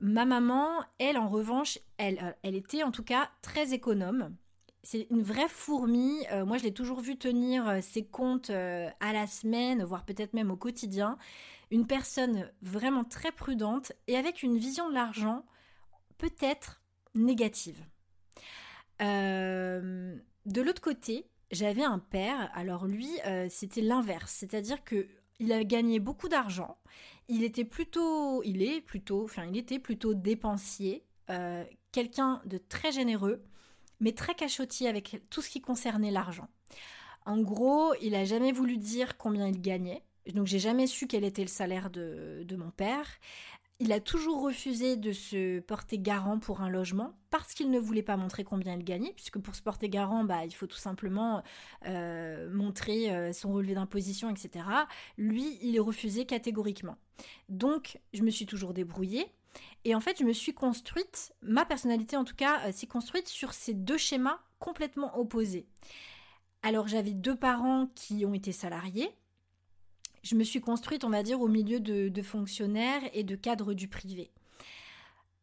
Ma 0.00 0.24
maman, 0.24 0.68
elle 0.98 1.18
en 1.18 1.28
revanche, 1.28 1.78
elle, 1.98 2.18
euh, 2.22 2.32
elle 2.42 2.54
était 2.54 2.82
en 2.82 2.90
tout 2.90 3.04
cas 3.04 3.30
très 3.42 3.72
économe 3.72 4.34
c'est 4.82 5.06
une 5.10 5.22
vraie 5.22 5.46
fourmi. 5.46 6.24
Euh, 6.32 6.46
moi, 6.46 6.56
je 6.56 6.62
l'ai 6.62 6.72
toujours 6.72 7.00
vu 7.00 7.18
tenir 7.18 7.68
euh, 7.68 7.80
ses 7.82 8.02
comptes 8.02 8.48
à 8.48 9.12
la 9.12 9.26
semaine, 9.26 9.84
voire 9.84 10.06
peut-être 10.06 10.32
même 10.32 10.50
au 10.50 10.56
quotidien. 10.56 11.18
Une 11.70 11.86
personne 11.86 12.50
vraiment 12.62 13.04
très 13.04 13.30
prudente 13.30 13.92
et 14.06 14.16
avec 14.16 14.42
une 14.42 14.56
vision 14.56 14.88
de 14.88 14.94
l'argent 14.94 15.44
peut-être 16.16 16.80
négative. 17.14 17.84
de 19.00 20.62
l'autre 20.62 20.80
côté, 20.80 21.26
j'avais 21.50 21.84
un 21.84 21.98
père. 21.98 22.50
Alors 22.54 22.86
lui, 22.86 23.10
c'était 23.50 23.82
l'inverse, 23.82 24.32
c'est-à-dire 24.32 24.82
que 24.82 25.06
il 25.40 25.52
a 25.52 25.64
gagné 25.64 25.98
beaucoup 25.98 26.28
d'argent. 26.28 26.78
Il 27.28 27.42
était 27.42 27.64
plutôt, 27.64 28.42
il 28.44 28.62
est 28.62 28.80
plutôt, 28.80 29.24
enfin, 29.24 29.44
il 29.46 29.56
était 29.56 29.78
plutôt 29.78 30.14
dépensier, 30.14 31.04
quelqu'un 31.92 32.42
de 32.44 32.58
très 32.58 32.92
généreux 32.92 33.42
mais 34.00 34.12
très 34.12 34.34
cachotier 34.34 34.88
avec 34.88 35.22
tout 35.30 35.42
ce 35.42 35.50
qui 35.50 35.60
concernait 35.60 36.10
l'argent. 36.10 36.48
En 37.26 37.38
gros, 37.38 37.94
il 38.00 38.14
a 38.14 38.24
jamais 38.24 38.50
voulu 38.50 38.78
dire 38.78 39.16
combien 39.18 39.46
il 39.46 39.60
gagnait. 39.60 40.02
Donc 40.34 40.46
j'ai 40.46 40.58
jamais 40.58 40.86
su 40.86 41.06
quel 41.06 41.24
était 41.24 41.42
le 41.42 41.48
salaire 41.48 41.90
de, 41.90 42.56
mon 42.56 42.70
père. 42.70 43.06
Il 43.82 43.92
a 43.92 44.00
toujours 44.00 44.42
refusé 44.42 44.96
de 44.96 45.10
se 45.10 45.60
porter 45.60 45.98
garant 45.98 46.38
pour 46.38 46.60
un 46.60 46.68
logement 46.68 47.14
parce 47.30 47.54
qu'il 47.54 47.70
ne 47.70 47.78
voulait 47.78 48.02
pas 48.02 48.18
montrer 48.18 48.44
combien 48.44 48.74
il 48.74 48.84
gagnait, 48.84 49.14
puisque 49.14 49.38
pour 49.38 49.54
se 49.54 49.62
porter 49.62 49.88
garant, 49.88 50.22
bah, 50.22 50.44
il 50.44 50.54
faut 50.54 50.66
tout 50.66 50.76
simplement 50.76 51.42
euh, 51.86 52.50
montrer 52.52 53.10
euh, 53.10 53.32
son 53.32 53.52
relevé 53.52 53.74
d'imposition, 53.74 54.28
etc. 54.28 54.66
Lui, 55.16 55.58
il 55.62 55.76
est 55.76 55.80
refusé 55.80 56.26
catégoriquement. 56.26 56.98
Donc, 57.48 57.98
je 58.12 58.22
me 58.22 58.30
suis 58.30 58.44
toujours 58.44 58.74
débrouillée. 58.74 59.26
Et 59.86 59.94
en 59.94 60.00
fait, 60.00 60.18
je 60.18 60.24
me 60.24 60.34
suis 60.34 60.52
construite, 60.52 61.32
ma 61.40 61.64
personnalité 61.64 62.18
en 62.18 62.24
tout 62.24 62.36
cas, 62.36 62.60
euh, 62.66 62.72
s'est 62.72 62.86
construite 62.86 63.28
sur 63.28 63.54
ces 63.54 63.72
deux 63.72 63.96
schémas 63.96 64.40
complètement 64.58 65.18
opposés. 65.18 65.66
Alors 66.62 66.86
j'avais 66.86 67.14
deux 67.14 67.36
parents 67.36 67.88
qui 67.94 68.26
ont 68.26 68.34
été 68.34 68.52
salariés. 68.52 69.10
Je 70.22 70.34
me 70.34 70.44
suis 70.44 70.60
construite, 70.60 71.04
on 71.04 71.10
va 71.10 71.22
dire, 71.22 71.40
au 71.40 71.48
milieu 71.48 71.80
de, 71.80 72.22
fonctionnaires 72.22 73.02
et 73.12 73.24
de 73.24 73.36
cadres 73.36 73.74
du 73.74 73.88
privé. 73.88 74.30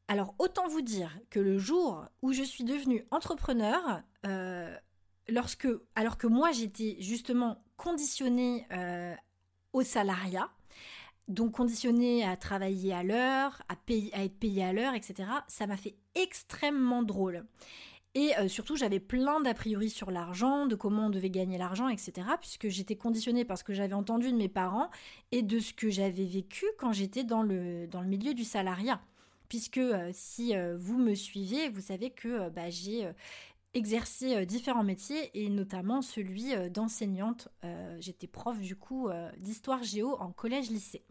Alors 0.08 0.36
autant 0.40 0.68
vous 0.68 0.82
dire 0.82 1.12
que 1.30 1.40
le 1.40 1.58
jour 1.58 2.06
où 2.22 2.32
je 2.32 2.44
suis 2.44 2.64
devenue 2.64 3.06
entrepreneur, 3.12 4.02
euh, 4.26 4.74
alors 5.96 6.18
que 6.18 6.28
moi 6.28 6.52
j'étais 6.54 6.96
justement 7.00 7.62
conditionnée 7.76 8.66
euh, 8.72 9.14
au 9.74 9.82
salariat, 9.82 10.50
donc 11.28 11.54
conditionné 11.54 12.24
à 12.24 12.38
travailler 12.38 12.94
à 12.94 13.04
l'heure, 13.04 13.62
à, 13.68 13.74
être 13.74 14.40
payé 14.40 14.64
à 14.64 14.74
l'heure, 14.74 14.94
etc. 14.94 15.30
Ça 15.48 15.68
m'a 15.68 15.78
fait 15.78 15.96
extrêmement 16.16 17.04
drôle. 17.04 17.46
Et 18.16 18.36
euh, 18.38 18.48
surtout, 18.48 18.76
j'avais 18.76 19.00
plein 19.00 19.42
d'a 19.42 19.54
priori 19.54 19.90
sur 19.90 20.10
l'argent, 20.10 20.66
de 20.66 20.76
comment 20.76 21.06
on 21.08 21.10
devait 21.10 21.30
gagner 21.30 21.58
l'argent, 21.58 21.88
etc. 21.88 22.14
Puisque 22.40 22.68
j'étais 22.68 22.96
conditionnée 22.96 23.46
par 23.46 23.58
ce 23.58 23.64
que 23.64 23.74
j'avais 23.74 23.94
entendu 23.94 24.32
de 24.32 24.38
mes 24.38 24.50
parents 24.50 24.90
et 25.32 25.44
de 25.44 25.60
ce 25.60 25.74
que 25.74 25.90
j'avais 25.90 26.26
vécu 26.26 26.66
quand 26.80 26.92
j'étais 26.92 27.24
dans 27.24 27.44
le, 27.44 27.88
dans 27.88 28.02
le 28.02 28.08
milieu 28.08 28.34
du 28.34 28.44
salariat. 28.44 29.02
Puisque 29.50 29.78
euh, 29.78 30.10
si 30.14 30.56
euh, 30.56 30.76
vous 30.80 30.98
me 30.98 31.14
suivez, 31.14 31.70
vous 31.70 31.82
savez 31.82 32.10
que 32.10 32.50
bah, 32.50 32.70
j'ai 32.70 33.08
exercé 33.74 34.46
différents 34.48 34.84
métiers 34.84 35.30
et 35.36 35.50
notamment 35.50 36.02
celui 36.02 36.56
d'enseignante. 36.72 37.50
J'étais 38.00 38.26
prof 38.26 38.58
du 38.58 38.76
coup 38.76 39.10
d'histoire 39.38 39.84
géo 39.84 40.16
en 40.20 40.32
collège-lycée. 40.32 41.04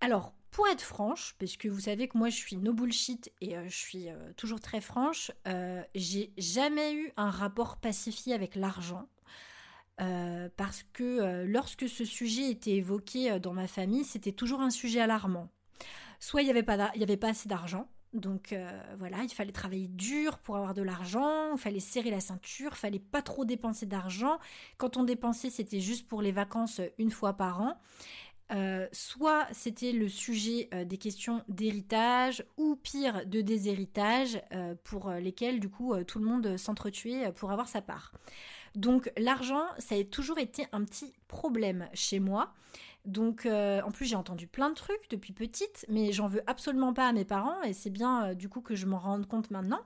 Alors, 0.00 0.32
pour 0.50 0.66
être 0.68 0.82
franche, 0.82 1.34
parce 1.38 1.56
que 1.56 1.68
vous 1.68 1.80
savez 1.80 2.08
que 2.08 2.16
moi 2.16 2.28
je 2.28 2.36
suis 2.36 2.56
no 2.56 2.72
bullshit 2.72 3.32
et 3.40 3.56
euh, 3.56 3.64
je 3.68 3.76
suis 3.76 4.08
euh, 4.08 4.32
toujours 4.36 4.60
très 4.60 4.80
franche, 4.80 5.30
euh, 5.46 5.82
j'ai 5.94 6.32
jamais 6.38 6.94
eu 6.94 7.12
un 7.16 7.30
rapport 7.30 7.76
pacifié 7.76 8.34
avec 8.34 8.54
l'argent. 8.54 9.08
parce 10.56 10.84
que 10.92 11.44
lorsque 11.44 11.88
ce 11.88 12.04
sujet 12.04 12.50
était 12.50 12.76
évoqué 12.76 13.40
dans 13.40 13.52
ma 13.52 13.66
famille, 13.66 14.04
c'était 14.04 14.32
toujours 14.32 14.60
un 14.60 14.70
sujet 14.70 15.00
alarmant. 15.00 15.48
Soit 16.20 16.42
il 16.42 16.44
n'y 16.44 16.50
avait, 16.50 16.68
avait 16.68 17.16
pas 17.16 17.30
assez 17.30 17.48
d'argent, 17.48 17.88
donc 18.12 18.54
voilà, 18.96 19.24
il 19.24 19.28
fallait 19.30 19.52
travailler 19.52 19.88
dur 19.88 20.38
pour 20.38 20.56
avoir 20.56 20.72
de 20.72 20.82
l'argent, 20.82 21.52
il 21.52 21.58
fallait 21.58 21.80
serrer 21.80 22.10
la 22.12 22.20
ceinture, 22.20 22.70
il 22.72 22.76
fallait 22.76 23.00
pas 23.00 23.22
trop 23.22 23.44
dépenser 23.44 23.86
d'argent. 23.86 24.38
Quand 24.76 24.96
on 24.96 25.02
dépensait, 25.02 25.50
c'était 25.50 25.80
juste 25.80 26.06
pour 26.06 26.22
les 26.22 26.32
vacances 26.32 26.80
une 26.98 27.10
fois 27.10 27.32
par 27.32 27.60
an. 27.60 27.76
Euh, 28.50 28.86
soit 28.92 29.46
c'était 29.52 29.92
le 29.92 30.08
sujet 30.08 30.70
euh, 30.72 30.84
des 30.84 30.96
questions 30.96 31.42
d'héritage 31.48 32.42
ou 32.56 32.76
pire 32.76 33.26
de 33.26 33.42
déshéritage 33.42 34.40
euh, 34.52 34.74
pour 34.84 35.10
lesquels 35.10 35.60
du 35.60 35.68
coup 35.68 35.94
tout 36.04 36.18
le 36.18 36.24
monde 36.24 36.56
s'entretuait 36.56 37.30
pour 37.32 37.50
avoir 37.50 37.68
sa 37.68 37.82
part. 37.82 38.12
Donc 38.74 39.10
l'argent, 39.18 39.64
ça 39.78 39.96
a 39.96 40.04
toujours 40.04 40.38
été 40.38 40.66
un 40.72 40.84
petit 40.84 41.12
problème 41.26 41.88
chez 41.92 42.20
moi. 42.20 42.54
Donc 43.04 43.46
en 43.46 43.90
plus 43.90 44.06
j'ai 44.06 44.16
entendu 44.16 44.46
plein 44.46 44.70
de 44.70 44.74
trucs 44.74 45.08
depuis 45.10 45.32
petite, 45.32 45.86
mais 45.88 46.12
j'en 46.12 46.26
veux 46.26 46.42
absolument 46.46 46.92
pas 46.92 47.08
à 47.08 47.12
mes 47.12 47.24
parents 47.24 47.62
et 47.62 47.72
c'est 47.72 47.90
bien 47.90 48.34
du 48.34 48.48
coup 48.48 48.60
que 48.60 48.74
je 48.74 48.86
m'en 48.86 48.98
rende 48.98 49.26
compte 49.26 49.50
maintenant. 49.50 49.80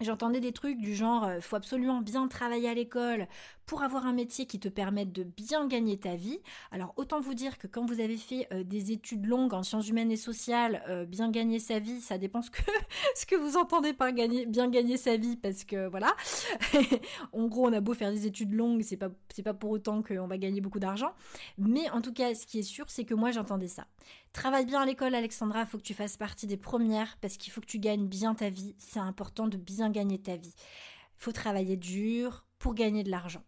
J'entendais 0.00 0.40
des 0.40 0.52
trucs 0.52 0.78
du 0.78 0.94
genre 0.94 1.30
il 1.36 1.40
faut 1.40 1.56
absolument 1.56 2.00
bien 2.00 2.26
travailler 2.28 2.68
à 2.68 2.74
l'école 2.74 3.28
pour 3.66 3.82
avoir 3.82 4.06
un 4.06 4.12
métier 4.12 4.46
qui 4.46 4.58
te 4.58 4.68
permette 4.68 5.12
de 5.12 5.22
bien 5.22 5.66
gagner 5.66 5.96
ta 5.96 6.16
vie. 6.16 6.40
Alors 6.70 6.92
autant 6.96 7.20
vous 7.20 7.34
dire 7.34 7.58
que 7.58 7.66
quand 7.66 7.86
vous 7.86 8.00
avez 8.00 8.16
fait 8.16 8.46
euh, 8.52 8.64
des 8.64 8.92
études 8.92 9.26
longues 9.26 9.54
en 9.54 9.62
sciences 9.62 9.88
humaines 9.88 10.10
et 10.10 10.16
sociales, 10.16 10.82
euh, 10.88 11.04
bien 11.04 11.30
gagner 11.30 11.58
sa 11.58 11.78
vie, 11.78 12.00
ça 12.00 12.18
dépend 12.18 12.42
ce 12.42 12.50
que, 12.50 12.62
ce 13.14 13.26
que 13.26 13.36
vous 13.36 13.56
entendez 13.56 13.92
par 13.92 14.12
gagner, 14.12 14.46
bien 14.46 14.68
gagner 14.68 14.96
sa 14.96 15.16
vie, 15.16 15.36
parce 15.36 15.64
que 15.64 15.86
voilà. 15.88 16.14
en 17.32 17.46
gros, 17.46 17.68
on 17.68 17.72
a 17.72 17.80
beau 17.80 17.94
faire 17.94 18.10
des 18.10 18.26
études 18.26 18.52
longues, 18.52 18.82
c'est 18.82 18.96
pas, 18.96 19.08
c'est 19.32 19.42
pas 19.42 19.54
pour 19.54 19.70
autant 19.70 20.02
qu'on 20.02 20.26
va 20.26 20.38
gagner 20.38 20.60
beaucoup 20.60 20.80
d'argent. 20.80 21.12
Mais 21.58 21.88
en 21.90 22.00
tout 22.00 22.12
cas, 22.12 22.34
ce 22.34 22.46
qui 22.46 22.58
est 22.58 22.62
sûr, 22.62 22.86
c'est 22.88 23.04
que 23.04 23.14
moi 23.14 23.30
j'entendais 23.30 23.68
ça. 23.68 23.86
Travaille 24.34 24.66
bien 24.66 24.80
à 24.80 24.84
l'école, 24.84 25.14
Alexandra, 25.14 25.64
faut 25.64 25.78
que 25.78 25.84
tu 25.84 25.94
fasses 25.94 26.16
partie 26.16 26.48
des 26.48 26.56
premières, 26.56 27.16
parce 27.20 27.36
qu'il 27.36 27.52
faut 27.52 27.60
que 27.60 27.66
tu 27.66 27.78
gagnes 27.78 28.08
bien 28.08 28.34
ta 28.34 28.50
vie. 28.50 28.74
C'est 28.78 28.98
important 28.98 29.46
de 29.46 29.56
bien 29.56 29.90
gagner 29.90 30.20
ta 30.20 30.36
vie. 30.36 30.54
Faut 31.16 31.30
travailler 31.30 31.76
dur 31.76 32.44
pour 32.58 32.74
gagner 32.74 33.04
de 33.04 33.12
l'argent. 33.12 33.44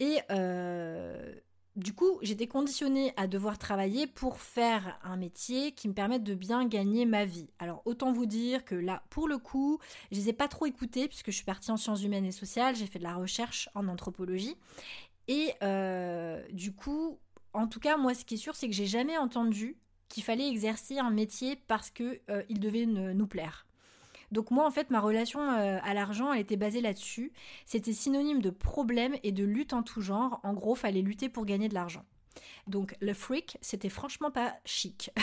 Et 0.00 0.18
euh, 0.32 1.32
du 1.76 1.94
coup, 1.94 2.18
j'étais 2.20 2.48
conditionnée 2.48 3.14
à 3.16 3.28
devoir 3.28 3.58
travailler 3.58 4.08
pour 4.08 4.40
faire 4.40 4.98
un 5.04 5.16
métier 5.16 5.70
qui 5.70 5.88
me 5.88 5.94
permette 5.94 6.24
de 6.24 6.34
bien 6.34 6.66
gagner 6.66 7.06
ma 7.06 7.24
vie. 7.24 7.48
Alors 7.60 7.80
autant 7.84 8.12
vous 8.12 8.26
dire 8.26 8.64
que 8.64 8.74
là, 8.74 9.04
pour 9.08 9.28
le 9.28 9.38
coup, 9.38 9.78
je 10.10 10.16
les 10.16 10.30
ai 10.30 10.32
pas 10.32 10.48
trop 10.48 10.66
écoutés 10.66 11.06
puisque 11.06 11.30
je 11.30 11.36
suis 11.36 11.44
partie 11.44 11.70
en 11.70 11.76
sciences 11.76 12.02
humaines 12.02 12.26
et 12.26 12.32
sociales, 12.32 12.74
j'ai 12.74 12.88
fait 12.88 12.98
de 12.98 13.04
la 13.04 13.14
recherche 13.14 13.68
en 13.76 13.86
anthropologie. 13.86 14.56
Et 15.28 15.52
euh, 15.62 16.44
du 16.50 16.74
coup, 16.74 17.20
en 17.52 17.68
tout 17.68 17.78
cas, 17.78 17.96
moi, 17.96 18.14
ce 18.14 18.24
qui 18.24 18.34
est 18.34 18.38
sûr, 18.38 18.56
c'est 18.56 18.66
que 18.66 18.74
j'ai 18.74 18.86
jamais 18.86 19.16
entendu 19.16 19.76
qu'il 20.12 20.22
fallait 20.22 20.46
exercer 20.46 20.98
un 20.98 21.10
métier 21.10 21.56
parce 21.68 21.88
que 21.88 22.20
euh, 22.28 22.42
il 22.50 22.60
devait 22.60 22.84
nous 22.84 23.26
plaire. 23.26 23.66
Donc 24.30 24.50
moi, 24.50 24.66
en 24.66 24.70
fait, 24.70 24.90
ma 24.90 25.00
relation 25.00 25.40
euh, 25.40 25.78
à 25.82 25.94
l'argent, 25.94 26.34
était 26.34 26.56
basée 26.56 26.82
là-dessus. 26.82 27.32
C'était 27.64 27.94
synonyme 27.94 28.42
de 28.42 28.50
problème 28.50 29.16
et 29.22 29.32
de 29.32 29.44
lutte 29.44 29.72
en 29.72 29.82
tout 29.82 30.02
genre. 30.02 30.40
En 30.42 30.52
gros, 30.52 30.74
fallait 30.74 31.00
lutter 31.00 31.30
pour 31.30 31.46
gagner 31.46 31.68
de 31.68 31.74
l'argent. 31.74 32.04
Donc 32.66 32.94
le 33.00 33.14
freak, 33.14 33.56
c'était 33.62 33.88
franchement 33.88 34.30
pas 34.30 34.54
chic. 34.64 35.10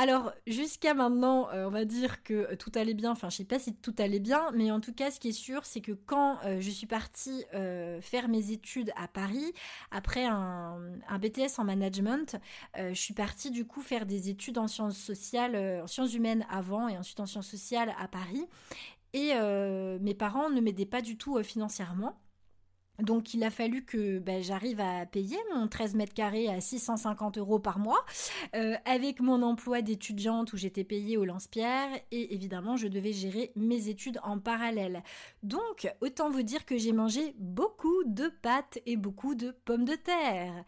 Alors, 0.00 0.32
jusqu'à 0.46 0.94
maintenant, 0.94 1.50
euh, 1.50 1.66
on 1.66 1.70
va 1.70 1.84
dire 1.84 2.22
que 2.22 2.54
tout 2.54 2.72
allait 2.74 2.94
bien. 2.94 3.10
Enfin, 3.10 3.28
je 3.28 3.36
sais 3.36 3.44
pas 3.44 3.58
si 3.58 3.74
tout 3.74 3.94
allait 3.98 4.18
bien, 4.18 4.50
mais 4.54 4.70
en 4.70 4.80
tout 4.80 4.94
cas, 4.94 5.10
ce 5.10 5.20
qui 5.20 5.28
est 5.28 5.32
sûr, 5.32 5.66
c'est 5.66 5.82
que 5.82 5.92
quand 5.92 6.38
euh, 6.46 6.58
je 6.58 6.70
suis 6.70 6.86
partie 6.86 7.44
euh, 7.52 8.00
faire 8.00 8.30
mes 8.30 8.50
études 8.50 8.92
à 8.96 9.08
Paris, 9.08 9.52
après 9.90 10.24
un, 10.24 10.78
BTS 11.20 11.58
en 11.58 11.64
management, 11.64 12.36
je 12.78 12.94
suis 12.94 13.12
partie 13.12 13.50
du 13.50 13.66
coup 13.66 13.82
faire 13.82 14.06
des 14.06 14.30
études 14.30 14.56
en 14.56 14.68
sciences 14.68 14.96
sociales, 14.96 15.82
en 15.82 15.86
sciences 15.86 16.14
humaines 16.14 16.46
avant 16.48 16.88
et 16.88 16.96
ensuite 16.96 17.20
en 17.20 17.26
sciences 17.26 17.48
sociales 17.48 17.94
à 17.98 18.08
Paris. 18.08 18.46
Et 19.12 19.34
mes 20.00 20.14
parents 20.14 20.48
ne 20.48 20.62
m'aidaient 20.62 20.86
pas 20.86 21.02
du 21.02 21.18
tout 21.18 21.42
financièrement. 21.42 22.18
Donc 23.02 23.34
il 23.34 23.42
a 23.44 23.50
fallu 23.50 23.84
que 23.84 24.18
ben, 24.18 24.42
j'arrive 24.42 24.80
à 24.80 25.06
payer 25.06 25.36
mon 25.54 25.68
13 25.68 25.94
mètres 25.94 26.14
carrés 26.14 26.48
à 26.48 26.60
650 26.60 27.38
euros 27.38 27.58
par 27.58 27.78
mois 27.78 28.04
euh, 28.54 28.74
avec 28.84 29.20
mon 29.20 29.42
emploi 29.42 29.82
d'étudiante 29.82 30.52
où 30.52 30.56
j'étais 30.56 30.84
payée 30.84 31.16
au 31.16 31.24
lance-pierre 31.24 31.88
et 32.10 32.34
évidemment 32.34 32.76
je 32.76 32.88
devais 32.88 33.12
gérer 33.12 33.52
mes 33.56 33.88
études 33.88 34.20
en 34.22 34.38
parallèle. 34.38 35.02
Donc 35.42 35.92
autant 36.00 36.30
vous 36.30 36.42
dire 36.42 36.64
que 36.64 36.78
j'ai 36.78 36.92
mangé 36.92 37.34
beaucoup 37.38 38.04
de 38.04 38.28
pâtes 38.42 38.78
et 38.86 38.96
beaucoup 38.96 39.34
de 39.34 39.54
pommes 39.64 39.84
de 39.84 39.94
terre. 39.94 40.64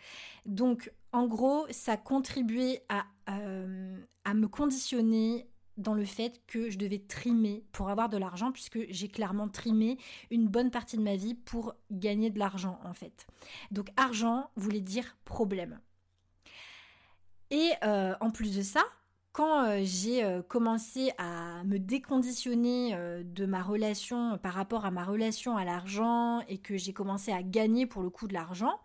Donc 0.46 0.92
en 1.12 1.26
gros 1.26 1.66
ça 1.70 1.96
contribuait 1.96 2.84
à, 2.88 3.04
euh, 3.30 3.98
à 4.24 4.34
me 4.34 4.48
conditionner 4.48 5.48
dans 5.82 5.94
le 5.94 6.04
fait 6.04 6.40
que 6.46 6.70
je 6.70 6.78
devais 6.78 6.98
trimer 6.98 7.64
pour 7.72 7.90
avoir 7.90 8.08
de 8.08 8.16
l'argent, 8.16 8.52
puisque 8.52 8.78
j'ai 8.88 9.08
clairement 9.08 9.48
trimé 9.48 9.98
une 10.30 10.48
bonne 10.48 10.70
partie 10.70 10.96
de 10.96 11.02
ma 11.02 11.16
vie 11.16 11.34
pour 11.34 11.74
gagner 11.90 12.30
de 12.30 12.38
l'argent 12.38 12.80
en 12.84 12.94
fait. 12.94 13.26
Donc 13.70 13.88
argent 13.96 14.50
voulait 14.56 14.80
dire 14.80 15.16
problème. 15.24 15.80
Et 17.52 17.70
euh, 17.84 18.14
en 18.22 18.30
plus 18.30 18.56
de 18.56 18.62
ça, 18.62 18.82
quand 19.32 19.64
euh, 19.64 19.80
j'ai 19.82 20.24
euh, 20.24 20.40
commencé 20.40 21.12
à 21.18 21.62
me 21.64 21.78
déconditionner 21.78 22.96
de 23.24 23.44
ma 23.44 23.62
relation 23.62 24.38
par 24.38 24.54
rapport 24.54 24.86
à 24.86 24.90
ma 24.90 25.04
relation 25.04 25.58
à 25.58 25.64
l'argent 25.66 26.40
et 26.48 26.56
que 26.56 26.78
j'ai 26.78 26.94
commencé 26.94 27.30
à 27.30 27.42
gagner 27.42 27.86
pour 27.86 28.02
le 28.02 28.08
coup 28.08 28.26
de 28.26 28.32
l'argent, 28.32 28.80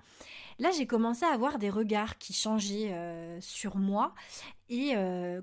là 0.59 0.69
j'ai 0.71 0.85
commencé 0.85 1.25
à 1.25 1.29
avoir 1.29 1.59
des 1.59 1.69
regards 1.69 2.17
qui 2.17 2.33
changeaient 2.33 2.93
sur 3.39 3.77
moi 3.77 4.13
et 4.69 4.95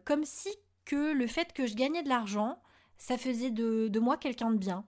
comme 0.05 0.25
si 0.25 0.51
que 0.85 1.13
le 1.13 1.27
fait 1.27 1.53
que 1.53 1.67
je 1.67 1.75
gagnais 1.75 2.03
de 2.03 2.09
l'argent, 2.09 2.59
ça 2.99 3.19
faisait 3.19 3.51
de, 3.51 3.99
moi 3.99 4.17
quelqu'un 4.17 4.51
de 4.51 4.59
bien 4.59 4.85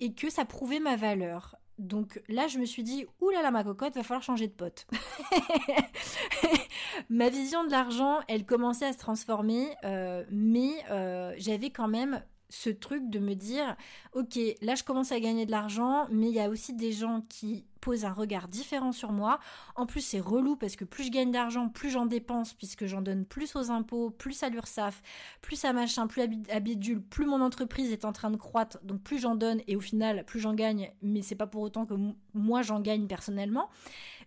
et 0.00 0.14
que 0.14 0.30
ça 0.30 0.44
prouvait 0.44 0.80
ma 0.80 0.96
valeur. 0.96 1.56
Donc 1.78 2.20
là, 2.28 2.46
je 2.46 2.58
me 2.58 2.66
suis 2.66 2.82
dit, 2.82 3.06
oulala 3.20 3.50
ma 3.50 3.64
cocotte, 3.64 3.94
va 3.94 4.02
falloir 4.02 4.22
changer 4.22 4.48
de 4.48 4.52
pote. 4.52 4.86
ma 7.08 7.30
vision 7.30 7.64
de 7.64 7.70
l'argent, 7.70 8.20
elle 8.28 8.44
commençait 8.44 8.86
à 8.86 8.92
se 8.92 8.98
transformer, 8.98 9.74
euh, 9.84 10.24
mais 10.30 10.72
euh, 10.90 11.32
j'avais 11.38 11.70
quand 11.70 11.88
même 11.88 12.22
ce 12.50 12.68
truc 12.68 13.08
de 13.08 13.18
me 13.18 13.34
dire, 13.34 13.76
ok, 14.12 14.38
là 14.60 14.74
je 14.74 14.84
commence 14.84 15.12
à 15.12 15.20
gagner 15.20 15.46
de 15.46 15.50
l'argent, 15.50 16.06
mais 16.10 16.28
il 16.28 16.34
y 16.34 16.40
a 16.40 16.50
aussi 16.50 16.74
des 16.74 16.92
gens 16.92 17.22
qui 17.28 17.64
pose 17.80 18.04
un 18.04 18.12
regard 18.12 18.48
différent 18.48 18.92
sur 18.92 19.12
moi. 19.12 19.40
En 19.74 19.86
plus, 19.86 20.02
c'est 20.02 20.20
relou 20.20 20.56
parce 20.56 20.76
que 20.76 20.84
plus 20.84 21.04
je 21.04 21.10
gagne 21.10 21.30
d'argent, 21.30 21.68
plus 21.68 21.90
j'en 21.90 22.06
dépense 22.06 22.52
puisque 22.52 22.86
j'en 22.86 23.00
donne 23.00 23.24
plus 23.24 23.56
aux 23.56 23.70
impôts, 23.70 24.10
plus 24.10 24.42
à 24.42 24.50
l'URSSAF, 24.50 25.02
plus 25.40 25.64
à 25.64 25.72
machin, 25.72 26.06
plus 26.06 26.22
à 26.50 26.60
bidule, 26.60 27.00
plus 27.00 27.26
mon 27.26 27.40
entreprise 27.40 27.90
est 27.90 28.04
en 28.04 28.12
train 28.12 28.30
de 28.30 28.36
croître, 28.36 28.78
donc 28.84 29.02
plus 29.02 29.18
j'en 29.18 29.34
donne 29.34 29.62
et 29.66 29.76
au 29.76 29.80
final, 29.80 30.24
plus 30.24 30.40
j'en 30.40 30.54
gagne, 30.54 30.92
mais 31.02 31.22
c'est 31.22 31.34
pas 31.34 31.46
pour 31.46 31.62
autant 31.62 31.86
que 31.86 31.94
moi 32.34 32.62
j'en 32.62 32.80
gagne 32.80 33.06
personnellement. 33.06 33.70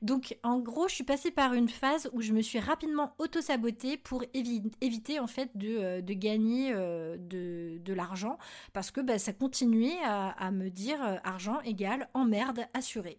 Donc 0.04 0.38
en 0.44 0.60
gros, 0.60 0.90
je 0.90 0.96
suis 0.96 1.06
passée 1.06 1.32
par 1.32 1.54
une 1.54 1.70
phase 1.70 2.10
où 2.12 2.22
je 2.22 2.34
me 2.34 2.42
suis 2.42 2.60
rapidement 2.60 3.16
auto-sabotée 3.20 3.96
pour 3.96 4.26
éviter 4.34 5.20
en 5.20 5.28
fait 5.28 5.50
de, 5.56 5.78
euh, 5.78 6.02
gagner 6.04 6.74
euh, 6.74 7.16
de, 7.18 7.94
l'argent 7.94 8.38
parce 8.74 8.92
que 8.92 9.00
bah, 9.00 9.18
ça 9.18 9.32
continuait 9.32 9.98
à, 10.04 10.52
me 10.52 10.70
dire 10.70 11.02
euh, 11.02 11.16
argent 11.24 11.62
égale 11.62 12.10
emmerde 12.14 12.66
assurée. 12.74 13.18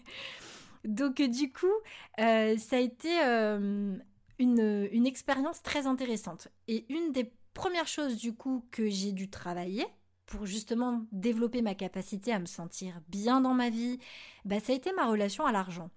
Donc 0.84 1.20
du 1.20 1.52
coup, 1.52 1.66
ça 2.16 2.76
a 2.76 2.78
été 2.78 3.10
une, 4.38 4.88
une 4.90 5.06
expérience 5.06 5.62
très 5.62 5.86
intéressante. 5.86 6.48
Et 6.66 6.86
une 6.88 7.12
des 7.12 7.30
premières 7.52 7.86
choses 7.88 8.16
du 8.16 8.34
coup 8.34 8.64
que 8.70 8.88
j'ai 8.88 9.12
dû 9.12 9.28
travailler 9.28 9.84
pour 10.30 10.46
justement 10.46 11.04
développer 11.10 11.60
ma 11.60 11.74
capacité 11.74 12.32
à 12.32 12.38
me 12.38 12.46
sentir 12.46 13.02
bien 13.08 13.40
dans 13.40 13.52
ma 13.52 13.68
vie, 13.68 13.98
bah, 14.44 14.60
ça 14.60 14.72
a 14.72 14.76
été 14.76 14.92
ma 14.92 15.06
relation 15.06 15.44
à 15.44 15.52
l'argent. 15.52 15.90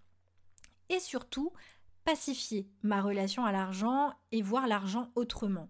Et 0.90 1.00
surtout, 1.00 1.54
pacifier 2.04 2.68
ma 2.82 3.02
relation 3.02 3.46
à 3.46 3.52
l'argent 3.52 4.12
et 4.32 4.42
voir 4.42 4.68
l'argent 4.68 5.12
autrement. 5.16 5.70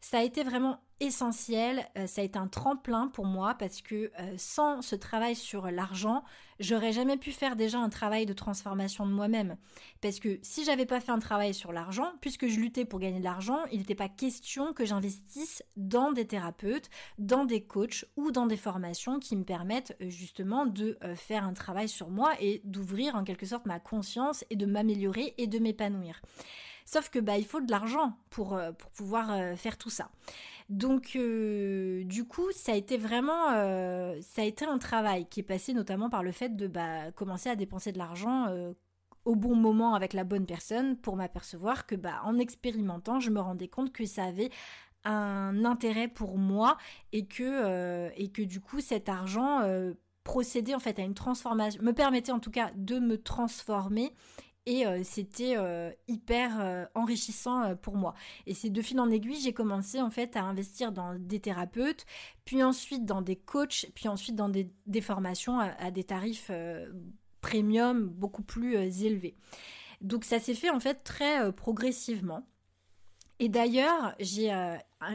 Ça 0.00 0.20
a 0.20 0.22
été 0.22 0.44
vraiment 0.44 0.80
essentiel, 1.00 1.88
euh, 1.96 2.06
ça 2.06 2.20
a 2.20 2.24
été 2.24 2.38
un 2.38 2.46
tremplin 2.46 3.08
pour 3.08 3.24
moi 3.24 3.54
parce 3.58 3.82
que 3.82 4.12
euh, 4.20 4.34
sans 4.36 4.82
ce 4.82 4.94
travail 4.94 5.34
sur 5.34 5.70
l'argent, 5.70 6.22
j'aurais 6.60 6.92
jamais 6.92 7.16
pu 7.16 7.32
faire 7.32 7.56
déjà 7.56 7.78
un 7.78 7.88
travail 7.88 8.26
de 8.26 8.32
transformation 8.32 9.06
de 9.06 9.12
moi-même. 9.12 9.56
Parce 10.02 10.20
que 10.20 10.38
si 10.42 10.64
j'avais 10.64 10.86
pas 10.86 11.00
fait 11.00 11.10
un 11.12 11.18
travail 11.18 11.54
sur 11.54 11.72
l'argent, 11.72 12.12
puisque 12.20 12.46
je 12.46 12.60
luttais 12.60 12.84
pour 12.84 13.00
gagner 13.00 13.18
de 13.18 13.24
l'argent, 13.24 13.60
il 13.72 13.78
n'était 13.78 13.94
pas 13.94 14.08
question 14.08 14.72
que 14.74 14.84
j'investisse 14.84 15.62
dans 15.76 16.12
des 16.12 16.26
thérapeutes, 16.26 16.90
dans 17.18 17.44
des 17.44 17.62
coachs 17.62 18.04
ou 18.16 18.30
dans 18.30 18.46
des 18.46 18.58
formations 18.58 19.18
qui 19.18 19.36
me 19.36 19.44
permettent 19.44 19.96
euh, 20.02 20.10
justement 20.10 20.66
de 20.66 20.98
faire 21.14 21.44
un 21.44 21.54
travail 21.54 21.88
sur 21.88 22.10
moi 22.10 22.32
et 22.40 22.60
d'ouvrir 22.64 23.14
en 23.14 23.24
quelque 23.24 23.46
sorte 23.46 23.66
ma 23.66 23.80
conscience 23.80 24.44
et 24.50 24.56
de 24.56 24.66
m'améliorer 24.66 25.34
et 25.38 25.46
de 25.46 25.58
m'épanouir. 25.58 26.20
Sauf 26.84 27.10
que 27.10 27.18
bah 27.18 27.38
il 27.38 27.46
faut 27.46 27.60
de 27.60 27.70
l'argent 27.70 28.16
pour, 28.30 28.60
pour 28.78 28.90
pouvoir 28.90 29.56
faire 29.56 29.78
tout 29.78 29.90
ça. 29.90 30.10
Donc 30.70 31.16
euh, 31.16 32.04
du 32.04 32.24
coup, 32.24 32.46
ça 32.52 32.72
a 32.72 32.74
été 32.76 32.96
vraiment, 32.96 33.50
euh, 33.50 34.16
ça 34.22 34.42
a 34.42 34.44
été 34.44 34.64
un 34.64 34.78
travail 34.78 35.26
qui 35.26 35.40
est 35.40 35.44
passé 35.44 35.74
notamment 35.74 36.08
par 36.08 36.22
le 36.22 36.30
fait 36.30 36.56
de 36.56 36.68
bah, 36.68 37.10
commencer 37.10 37.50
à 37.50 37.56
dépenser 37.56 37.90
de 37.90 37.98
l'argent 37.98 38.46
euh, 38.46 38.72
au 39.24 39.34
bon 39.34 39.56
moment 39.56 39.94
avec 39.94 40.12
la 40.12 40.22
bonne 40.22 40.46
personne 40.46 40.96
pour 40.96 41.16
m'apercevoir 41.16 41.86
que 41.86 41.96
bah, 41.96 42.20
en 42.24 42.38
expérimentant, 42.38 43.18
je 43.18 43.30
me 43.30 43.40
rendais 43.40 43.66
compte 43.66 43.92
que 43.92 44.06
ça 44.06 44.22
avait 44.22 44.50
un 45.04 45.64
intérêt 45.64 46.06
pour 46.06 46.38
moi 46.38 46.76
et 47.12 47.26
que, 47.26 48.10
et 48.16 48.30
que 48.30 48.42
du 48.42 48.60
coup 48.60 48.80
cet 48.80 49.08
argent 49.08 49.62
procédait 50.24 50.74
en 50.74 50.78
fait 50.78 50.98
à 50.98 51.02
une 51.02 51.14
transformation, 51.14 51.82
me 51.82 51.92
permettait 51.92 52.32
en 52.32 52.38
tout 52.38 52.50
cas 52.50 52.70
de 52.76 52.98
me 52.98 53.16
transformer 53.16 54.12
et 54.70 54.86
euh, 54.86 55.00
c'était 55.02 55.56
euh, 55.56 55.90
hyper 56.06 56.60
euh, 56.60 56.84
enrichissant 56.94 57.74
pour 57.74 57.96
moi. 57.96 58.14
Et 58.46 58.54
c'est 58.54 58.70
de 58.70 58.80
fil 58.80 59.00
en 59.00 59.10
aiguille, 59.10 59.40
j'ai 59.40 59.52
commencé 59.52 60.00
en 60.00 60.10
fait 60.10 60.36
à 60.36 60.44
investir 60.44 60.92
dans 60.92 61.16
des 61.18 61.40
thérapeutes, 61.40 62.06
puis 62.44 62.62
ensuite 62.62 63.04
dans 63.04 63.20
des 63.20 63.34
coachs, 63.34 63.86
puis 63.96 64.06
ensuite 64.06 64.36
dans 64.36 64.48
des, 64.48 64.70
formations 65.00 65.58
à, 65.58 65.90
des 65.90 66.04
tarifs 66.04 66.52
premium 67.40 68.06
beaucoup 68.06 68.44
plus 68.44 68.76
élevés. 69.04 69.34
Donc 70.02 70.24
ça 70.24 70.38
s'est 70.38 70.54
fait 70.54 70.70
en 70.70 70.78
fait 70.78 71.02
très 71.02 71.52
progressivement. 71.52 72.46
Et 73.40 73.48
d'ailleurs, 73.48 74.14
j'ai 74.20 74.52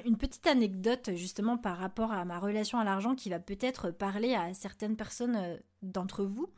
une 0.03 0.17
petite 0.17 0.47
anecdote 0.47 1.11
justement 1.13 1.57
par 1.57 1.77
rapport 1.77 2.11
à 2.11 2.25
ma 2.25 2.39
relation 2.39 2.77
à 2.77 2.83
l'argent 2.83 3.15
qui 3.15 3.29
va 3.29 3.39
peut-être 3.39 3.91
parler 3.91 4.35
à 4.35 4.53
certaines 4.53 4.97
personnes 4.97 5.59
d'entre 5.81 6.25
vous. 6.25 6.49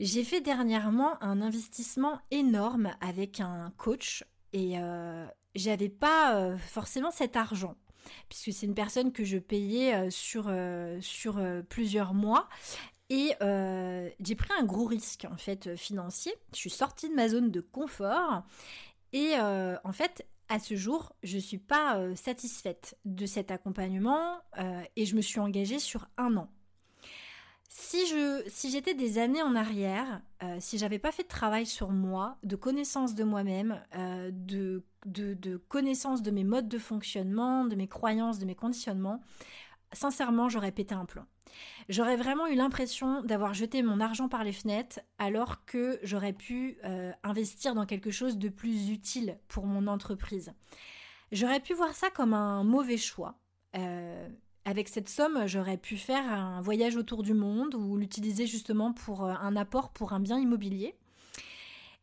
J'ai 0.00 0.24
fait 0.24 0.40
dernièrement 0.40 1.22
un 1.22 1.42
investissement 1.42 2.22
énorme 2.30 2.90
avec 3.02 3.38
un 3.38 3.70
coach 3.76 4.24
et 4.54 4.78
euh, 4.78 5.26
j'avais 5.54 5.90
pas 5.90 6.36
euh, 6.36 6.56
forcément 6.56 7.10
cet 7.10 7.36
argent 7.36 7.76
puisque 8.30 8.58
c'est 8.58 8.64
une 8.64 8.74
personne 8.74 9.12
que 9.12 9.24
je 9.24 9.36
payais 9.36 9.94
euh, 9.94 10.08
sur, 10.08 10.50
sur 11.02 11.38
plusieurs 11.68 12.14
mois. 12.14 12.48
Et 13.10 13.34
j'ai 13.40 14.34
pris 14.36 14.52
un 14.58 14.64
gros 14.64 14.86
risque 14.86 15.26
en 15.30 15.36
fait 15.36 15.76
financier. 15.76 16.32
Je 16.54 16.58
suis 16.58 16.70
sortie 16.70 17.10
de 17.10 17.14
ma 17.14 17.28
zone 17.28 17.50
de 17.50 17.60
confort 17.60 18.42
et 19.12 19.34
en 19.38 19.92
fait 19.92 20.26
à 20.48 20.58
ce 20.60 20.76
jour, 20.76 21.12
je 21.22 21.36
ne 21.36 21.42
suis 21.42 21.58
pas 21.58 22.00
satisfaite 22.14 22.96
de 23.04 23.26
cet 23.26 23.50
accompagnement 23.50 24.38
et 24.96 25.04
je 25.04 25.14
me 25.14 25.20
suis 25.20 25.40
engagée 25.40 25.78
sur 25.78 26.08
un 26.16 26.38
an. 26.38 26.48
Si 27.82 28.06
je, 28.06 28.42
si 28.46 28.70
j'étais 28.70 28.92
des 28.92 29.18
années 29.18 29.42
en 29.42 29.56
arrière, 29.56 30.20
euh, 30.42 30.58
si 30.60 30.76
j'avais 30.76 30.98
pas 30.98 31.12
fait 31.12 31.22
de 31.22 31.28
travail 31.28 31.64
sur 31.64 31.88
moi, 31.88 32.36
de 32.42 32.54
connaissance 32.54 33.14
de 33.14 33.24
moi-même, 33.24 33.82
euh, 33.96 34.30
de, 34.32 34.84
de, 35.06 35.32
de 35.32 35.56
connaissance 35.56 36.20
de 36.20 36.30
mes 36.30 36.44
modes 36.44 36.68
de 36.68 36.78
fonctionnement, 36.78 37.64
de 37.64 37.74
mes 37.74 37.88
croyances, 37.88 38.38
de 38.38 38.44
mes 38.44 38.54
conditionnements, 38.54 39.22
sincèrement, 39.92 40.50
j'aurais 40.50 40.72
pété 40.72 40.94
un 40.94 41.06
plomb. 41.06 41.24
J'aurais 41.88 42.16
vraiment 42.16 42.46
eu 42.46 42.54
l'impression 42.54 43.22
d'avoir 43.22 43.54
jeté 43.54 43.82
mon 43.82 43.98
argent 43.98 44.28
par 44.28 44.44
les 44.44 44.52
fenêtres 44.52 45.00
alors 45.18 45.64
que 45.64 45.98
j'aurais 46.02 46.34
pu 46.34 46.76
euh, 46.84 47.12
investir 47.22 47.74
dans 47.74 47.86
quelque 47.86 48.10
chose 48.10 48.36
de 48.36 48.50
plus 48.50 48.90
utile 48.90 49.38
pour 49.48 49.64
mon 49.64 49.86
entreprise. 49.86 50.52
J'aurais 51.32 51.60
pu 51.60 51.72
voir 51.72 51.94
ça 51.94 52.10
comme 52.10 52.34
un 52.34 52.62
mauvais 52.62 52.98
choix. 52.98 53.38
Euh, 54.66 54.70
avec 54.70 54.88
cette 54.88 55.08
somme, 55.08 55.46
j'aurais 55.46 55.76
pu 55.76 55.96
faire 55.96 56.24
un 56.30 56.60
voyage 56.60 56.96
autour 56.96 57.22
du 57.22 57.34
monde 57.34 57.74
ou 57.74 57.96
l'utiliser 57.96 58.46
justement 58.46 58.92
pour 58.92 59.24
euh, 59.24 59.34
un 59.40 59.56
apport 59.56 59.90
pour 59.90 60.12
un 60.12 60.20
bien 60.20 60.38
immobilier. 60.38 60.94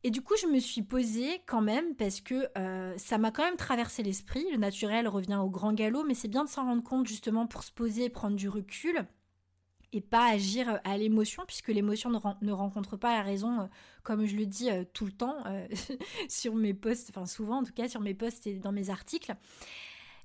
Et 0.03 0.11
du 0.11 0.21
coup, 0.21 0.35
je 0.39 0.47
me 0.47 0.59
suis 0.59 0.83
posée 0.83 1.41
quand 1.47 1.61
même 1.61 1.95
parce 1.95 2.21
que 2.21 2.47
euh, 2.57 2.93
ça 2.97 3.17
m'a 3.17 3.31
quand 3.31 3.43
même 3.43 3.57
traversé 3.57 4.03
l'esprit. 4.03 4.45
Le 4.51 4.57
naturel 4.57 5.07
revient 5.07 5.39
au 5.41 5.49
grand 5.49 5.73
galop, 5.73 6.03
mais 6.03 6.13
c'est 6.13 6.27
bien 6.27 6.45
de 6.45 6.49
s'en 6.49 6.63
rendre 6.63 6.83
compte 6.83 7.07
justement 7.07 7.47
pour 7.47 7.63
se 7.63 7.71
poser 7.71 8.05
et 8.05 8.09
prendre 8.09 8.35
du 8.35 8.47
recul 8.47 9.05
et 9.93 10.01
pas 10.01 10.29
agir 10.29 10.81
à 10.83 10.97
l'émotion 10.97 11.43
puisque 11.47 11.69
l'émotion 11.69 12.11
ne, 12.41 12.51
rencontre 12.51 12.97
pas 12.97 13.15
la 13.15 13.23
raison 13.23 13.61
euh, 13.61 13.65
comme 14.03 14.25
je 14.25 14.35
le 14.35 14.45
dis 14.45 14.69
tout 14.93 15.05
le 15.05 15.13
temps 15.13 15.37
sur 16.29 16.55
mes 16.55 16.73
posts, 16.73 17.09
enfin 17.09 17.25
souvent 17.25 17.59
en 17.59 17.63
tout 17.63 17.73
cas 17.73 17.87
sur 17.87 18.01
mes 18.01 18.13
posts 18.13 18.47
et 18.47 18.55
dans 18.55 18.71
mes 18.71 18.89
articles. 18.89 19.35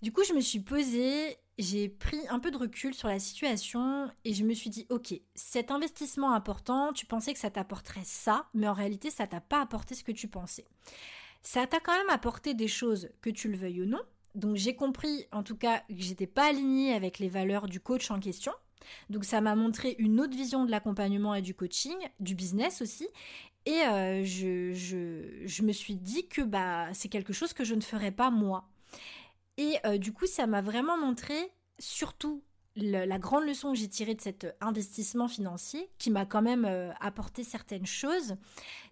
Du 0.02 0.12
coup, 0.12 0.24
je 0.24 0.34
me 0.34 0.40
suis 0.40 0.58
posée 0.58 1.38
j'ai 1.62 1.88
pris 1.88 2.20
un 2.28 2.38
peu 2.38 2.50
de 2.50 2.56
recul 2.56 2.94
sur 2.94 3.08
la 3.08 3.18
situation 3.18 4.10
et 4.24 4.34
je 4.34 4.44
me 4.44 4.54
suis 4.54 4.70
dit, 4.70 4.86
ok, 4.90 5.14
cet 5.34 5.70
investissement 5.70 6.32
important, 6.34 6.92
tu 6.92 7.06
pensais 7.06 7.32
que 7.32 7.38
ça 7.38 7.50
t'apporterait 7.50 8.04
ça, 8.04 8.48
mais 8.54 8.68
en 8.68 8.72
réalité, 8.74 9.10
ça 9.10 9.26
t'a 9.26 9.40
pas 9.40 9.60
apporté 9.60 9.94
ce 9.94 10.04
que 10.04 10.12
tu 10.12 10.28
pensais. 10.28 10.66
Ça 11.42 11.66
t'a 11.66 11.80
quand 11.80 11.96
même 11.96 12.10
apporté 12.10 12.54
des 12.54 12.68
choses, 12.68 13.08
que 13.20 13.30
tu 13.30 13.48
le 13.48 13.56
veuilles 13.56 13.82
ou 13.82 13.86
non. 13.86 14.00
Donc 14.34 14.56
j'ai 14.56 14.74
compris, 14.74 15.26
en 15.32 15.42
tout 15.42 15.56
cas, 15.56 15.80
que 15.88 15.94
j'étais 15.98 16.26
pas 16.26 16.48
alignée 16.48 16.94
avec 16.94 17.18
les 17.18 17.28
valeurs 17.28 17.68
du 17.68 17.80
coach 17.80 18.10
en 18.10 18.20
question. 18.20 18.52
Donc 19.10 19.24
ça 19.24 19.40
m'a 19.40 19.54
montré 19.54 19.94
une 19.98 20.20
autre 20.20 20.36
vision 20.36 20.64
de 20.64 20.70
l'accompagnement 20.70 21.34
et 21.34 21.42
du 21.42 21.54
coaching, 21.54 21.96
du 22.20 22.34
business 22.34 22.82
aussi. 22.82 23.08
Et 23.64 23.80
euh, 23.82 24.24
je, 24.24 24.72
je, 25.46 25.62
me 25.62 25.72
suis 25.72 25.94
dit 25.94 26.26
que 26.26 26.42
bah, 26.42 26.88
c'est 26.94 27.08
quelque 27.08 27.32
chose 27.32 27.52
que 27.52 27.64
je 27.64 27.74
ne 27.74 27.80
ferais 27.80 28.10
pas 28.10 28.30
moi. 28.30 28.68
Et 29.62 29.78
euh, 29.86 29.96
du 29.96 30.12
coup, 30.12 30.26
ça 30.26 30.48
m'a 30.48 30.60
vraiment 30.60 30.98
montré, 30.98 31.52
surtout 31.78 32.42
la 32.74 33.18
grande 33.18 33.44
leçon 33.44 33.72
que 33.72 33.78
j'ai 33.78 33.88
tirée 33.88 34.14
de 34.14 34.20
cet 34.22 34.56
investissement 34.62 35.28
financier, 35.28 35.90
qui 35.98 36.10
m'a 36.10 36.24
quand 36.24 36.40
même 36.40 36.64
euh, 36.64 36.90
apporté 37.00 37.44
certaines 37.44 37.84
choses, 37.84 38.36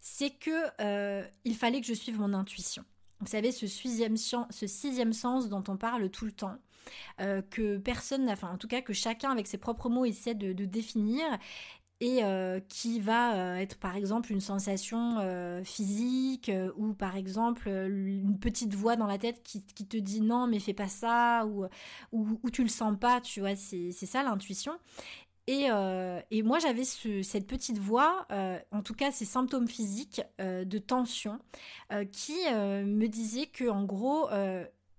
c'est 0.03 0.31
que 0.31 1.23
il 1.45 1.57
fallait 1.57 1.81
que 1.81 1.87
je 1.87 1.95
suive 1.95 2.21
mon 2.21 2.35
intuition. 2.35 2.85
Vous 3.21 3.27
savez, 3.27 3.53
ce 3.53 3.67
sixième, 3.67 4.17
sens 4.17 5.49
dont 5.49 5.65
on 5.69 5.79
parle 5.79 6.11
tout 6.11 6.27
le 6.27 6.33
temps, 6.33 6.59
que 7.19 7.79
personne 7.79 8.29
enfin 8.29 8.51
en 8.51 8.59
tout 8.59 8.69
cas 8.69 8.83
que 8.83 8.93
chacun 8.93 9.31
avec 9.31 9.47
ses 9.47 9.59
propres 9.59 9.89
mots 9.89 10.05
essaie 10.05 10.35
de 10.35 10.65
définir, 10.67 11.25
et 12.01 12.25
euh, 12.25 12.61
qui 12.69 12.99
va 12.99 13.35
euh, 13.35 13.57
être 13.57 13.77
par 13.77 13.95
exemple 13.95 14.33
une 14.33 14.41
sensation 14.41 15.19
euh, 15.19 15.63
physique 15.63 16.51
ou 16.77 16.95
par 16.95 17.17
exemple 17.17 17.69
une 17.69 18.39
petite 18.39 18.75
voix 18.75 18.97
dans 18.97 19.07
la 19.07 19.19
tête 19.19 19.43
qui, 19.43 19.63
te 19.63 19.97
dit 19.99 20.23
non 20.23 20.47
mais 20.47 20.59
fais 20.61 20.73
pas 20.73 20.89
ça 20.89 21.47
ou, 21.47 21.67
ou, 22.13 22.51
tu 22.51 22.63
le 22.63 22.69
sens 22.69 22.97
pas, 22.99 23.21
tu 23.21 23.41
vois, 23.41 23.55
c'est 23.57 23.93
ça 23.93 24.23
l'intuition. 24.23 24.73
Et, 25.47 25.67
et, 26.31 26.43
moi 26.43 26.59
j'avais 26.61 26.85
cette 26.85 27.47
petite 27.47 27.79
voix, 27.79 28.27
en 28.71 28.83
tout 28.83 28.95
cas 28.95 29.11
ces 29.11 29.25
symptômes 29.25 29.67
physiques 29.67 30.23
de 30.39 30.79
tension, 30.79 31.41
qui 32.13 32.39
me 32.53 33.07
disaient 33.07 33.47
que 33.47 33.69
en 33.69 33.85
gros 33.85 34.29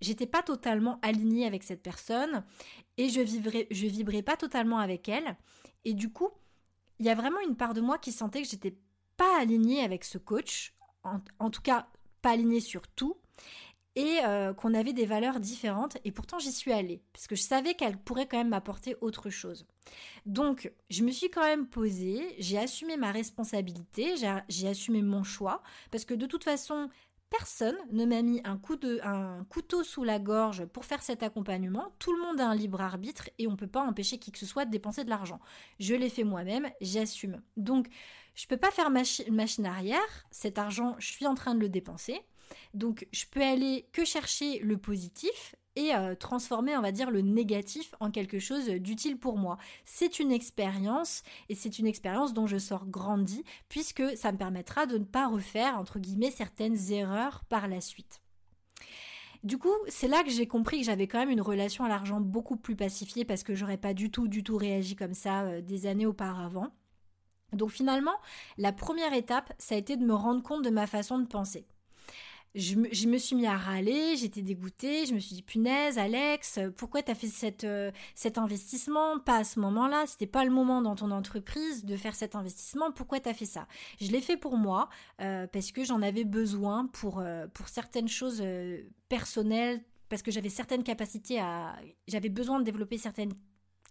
j'étais 0.02 0.26
pas 0.26 0.44
totalement 0.44 1.00
alignée 1.04 1.46
avec 1.46 1.64
cette 1.64 1.82
personne 1.82 2.44
et 2.98 3.10
je 3.10 3.22
vivrais, 3.22 3.68
je 3.72 3.88
vibrais 3.88 4.24
pas 4.24 4.36
totalement 4.36 4.80
avec 4.80 5.08
elle. 5.08 5.38
Et 5.86 5.94
du 5.94 6.12
coup, 6.12 6.30
il 7.02 7.06
y 7.06 7.10
a 7.10 7.16
vraiment 7.16 7.40
une 7.40 7.56
part 7.56 7.74
de 7.74 7.82
moi 7.82 7.98
qui 7.98 8.12
sentait 8.12 8.44
que 8.44 8.48
j'étais 8.48 8.78
pas 9.18 9.42
alignée 9.42 9.84
avec 9.84 10.04
ce 10.04 10.20
coach, 10.20 10.76
en, 11.04 11.50
tout 11.50 11.64
cas 11.64 11.88
pas 12.22 12.30
alignée 12.30 12.60
sur 12.60 12.88
tout, 12.88 13.18
et 13.96 14.20
euh, 14.24 14.54
qu'on 14.54 14.76
avait 14.76 14.94
des 14.94 15.08
valeurs 15.08 15.40
différentes, 15.40 15.98
et 16.06 16.12
pourtant 16.12 16.38
j'y 16.38 16.52
suis 16.52 16.72
allée, 16.72 17.02
parce 17.12 17.26
que 17.26 17.36
je 17.36 17.42
savais 17.42 17.74
qu'elle 17.74 17.98
pourrait 17.98 18.28
quand 18.28 18.38
même 18.38 18.50
m'apporter 18.50 18.96
autre 19.02 19.32
chose. 19.32 19.66
Donc 20.28 20.72
je 20.92 21.04
me 21.04 21.10
suis 21.10 21.32
quand 21.32 21.42
même 21.42 21.66
posée, 21.66 22.36
j'ai 22.38 22.60
assumé 22.60 22.98
ma 22.98 23.12
responsabilité, 23.12 24.14
j'ai 24.48 24.68
assumé 24.68 25.02
mon 25.02 25.24
choix, 25.24 25.64
parce 25.90 26.06
que 26.06 26.14
de 26.14 26.28
toute 26.28 26.44
façon, 26.44 26.88
Personne 27.32 27.78
ne 27.92 28.06
m'a 28.06 28.22
mis 28.22 28.42
un, 28.44 28.58
couteau 28.58 29.84
sous 29.84 30.04
la 30.04 30.20
gorge 30.20 30.66
pour 30.66 30.84
faire 30.84 31.02
cet 31.02 31.24
accompagnement. 31.24 31.96
Tout 31.98 32.14
le 32.14 32.22
monde 32.22 32.42
a 32.42 32.48
un 32.48 32.54
libre 32.54 32.82
arbitre 32.82 33.30
et 33.40 33.48
on 33.48 33.52
ne 33.52 33.56
peut 33.56 33.68
pas 33.68 33.82
empêcher 33.82 34.20
qui 34.20 34.34
que 34.34 34.38
ce 34.38 34.46
soit 34.46 34.66
de 34.66 34.70
dépenser 34.70 35.06
de 35.06 35.10
l'argent. 35.10 35.40
Je 35.80 35.96
l'ai 35.96 36.10
fait 36.10 36.26
moi-même, 36.26 36.70
j'assume. 36.82 37.42
Donc, 37.56 37.88
je 38.36 38.46
ne 38.46 38.50
peux 38.50 38.58
pas 38.58 38.70
faire 38.70 38.90
machine 38.92 39.66
arrière. 39.66 40.26
Cet 40.30 40.58
argent, 40.58 40.96
je 41.00 41.08
suis 41.08 41.26
en 41.26 41.34
train 41.34 41.56
de 41.56 41.62
le 41.62 41.70
dépenser. 41.70 42.20
Donc, 42.74 43.08
je 43.14 43.26
peux 43.32 43.42
aller 43.42 43.88
que 43.94 44.04
chercher 44.04 44.60
le 44.60 44.78
positif 44.78 45.56
et 45.76 45.96
euh, 45.96 46.16
transformer, 46.16 46.76
on 46.78 46.82
va 46.82 46.92
dire, 46.92 47.12
le 47.12 47.22
négatif 47.22 47.96
en 48.00 48.12
quelque 48.12 48.40
chose 48.40 48.68
d'utile 48.68 49.18
pour 49.18 49.38
moi. 49.38 49.58
C'est 49.86 50.20
une 50.20 50.32
expérience 50.32 51.24
et 51.50 51.56
c'est 51.56 51.80
une 51.80 51.88
expérience 51.88 52.34
dont 52.34 52.48
je 52.48 52.58
sors 52.58 52.86
grandi 52.86 53.44
puisque 53.70 54.04
ça 54.18 54.32
me 54.32 54.38
permettra 54.38 54.86
de 54.86 54.98
ne 54.98 55.06
pas 55.06 55.28
refaire, 55.28 55.78
entre 55.78 56.00
guillemets, 56.00 56.32
certaines 56.32 56.92
erreurs 56.92 57.44
par 57.46 57.68
la 57.68 57.82
suite. 57.82 58.22
Du 59.44 59.58
coup, 59.58 59.74
c'est 59.88 60.08
là 60.08 60.24
que 60.24 60.30
j'ai 60.30 60.46
compris 60.46 60.80
que 60.80 60.86
j'avais 60.86 61.08
quand 61.08 61.18
même 61.18 61.32
une 61.32 61.42
relation 61.42 61.84
à 61.84 61.90
l'argent 61.90 62.22
beaucoup 62.22 62.58
plus 62.58 62.76
pacifiée 62.76 63.26
parce 63.26 63.42
que 63.42 63.56
j'aurais 63.56 63.78
pas 63.78 63.96
du 63.96 64.12
tout, 64.12 64.28
du 64.28 64.44
tout 64.44 64.58
réagi 64.58 64.96
comme 64.96 65.16
ça 65.16 65.44
euh, 65.44 65.62
des 65.62 65.88
années 65.88 66.06
auparavant. 66.06 66.68
Donc 67.54 67.72
finalement, 67.72 68.16
la 68.58 68.72
première 68.72 69.14
étape, 69.14 69.52
ça 69.58 69.76
a 69.76 69.78
été 69.78 69.98
de 69.98 70.06
me 70.06 70.14
rendre 70.14 70.44
compte 70.44 70.64
de 70.64 70.70
ma 70.70 70.86
façon 70.86 71.18
de 71.18 71.26
penser 71.26 71.66
je 72.54 72.76
me, 72.76 73.18
suis 73.18 73.36
mis 73.36 73.46
à 73.46 73.56
râler, 73.56 74.18
j'étais 74.18 74.42
dégoûtée, 74.42 75.06
je 75.06 75.14
me 75.14 75.20
suis 75.20 75.36
dit 75.36 75.42
punaise 75.42 75.98
Alex, 75.98 76.60
pourquoi 76.76 77.02
t'as 77.02 77.16
fait 77.16 77.28
cette, 77.28 77.64
euh, 77.64 77.92
cet 78.14 78.38
investissement 78.38 79.20
Pas 79.20 79.38
à 79.38 79.44
ce 79.46 79.60
moment-là, 79.62 80.06
c'était 80.06 80.28
pas 80.28 80.44
le 80.44 80.52
moment 80.52 80.82
dans 80.82 80.96
ton 80.96 81.12
entreprise 81.12 81.86
de 81.86 81.96
faire 81.96 82.14
cet 82.14 82.36
investissement, 82.36 82.92
pourquoi 82.92 83.22
t'as 83.22 83.34
fait 83.34 83.46
ça? 83.46 83.68
Je 84.02 84.12
l'ai 84.12 84.20
fait 84.20 84.36
pour 84.36 84.58
moi, 84.58 84.90
euh, 85.22 85.48
parce 85.48 85.72
que 85.72 85.86
j'en 85.86 86.02
avais 86.02 86.26
besoin 86.26 86.88
pour, 86.88 87.20
euh, 87.20 87.48
pour 87.54 87.70
certaines 87.70 88.10
choses 88.10 88.44
personnelles, 89.08 89.82
parce 90.10 90.22
que 90.22 90.32
j'avais 90.32 90.50
certaines 90.50 90.84
capacités 90.84 91.40
à... 91.40 91.76
J'avais 92.10 92.30
besoin 92.30 92.60
de 92.60 92.66
développer 92.66 92.98
certaines 92.98 93.34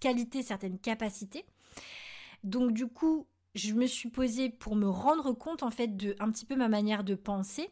qualités, 0.00 0.42
certaines 0.42 0.78
capacités. 0.78 1.46
Donc 2.44 2.72
du 2.72 2.86
coup, 2.86 3.26
je 3.54 3.72
me 3.74 3.86
suis 3.86 4.10
posée 4.10 4.48
pour 4.50 4.76
me 4.76 4.88
rendre 4.88 5.32
compte 5.32 5.62
en 5.62 5.70
fait 5.70 5.96
de 5.96 6.14
un 6.20 6.30
petit 6.30 6.44
peu 6.44 6.56
ma 6.56 6.68
manière 6.68 7.04
de 7.04 7.14
penser. 7.14 7.70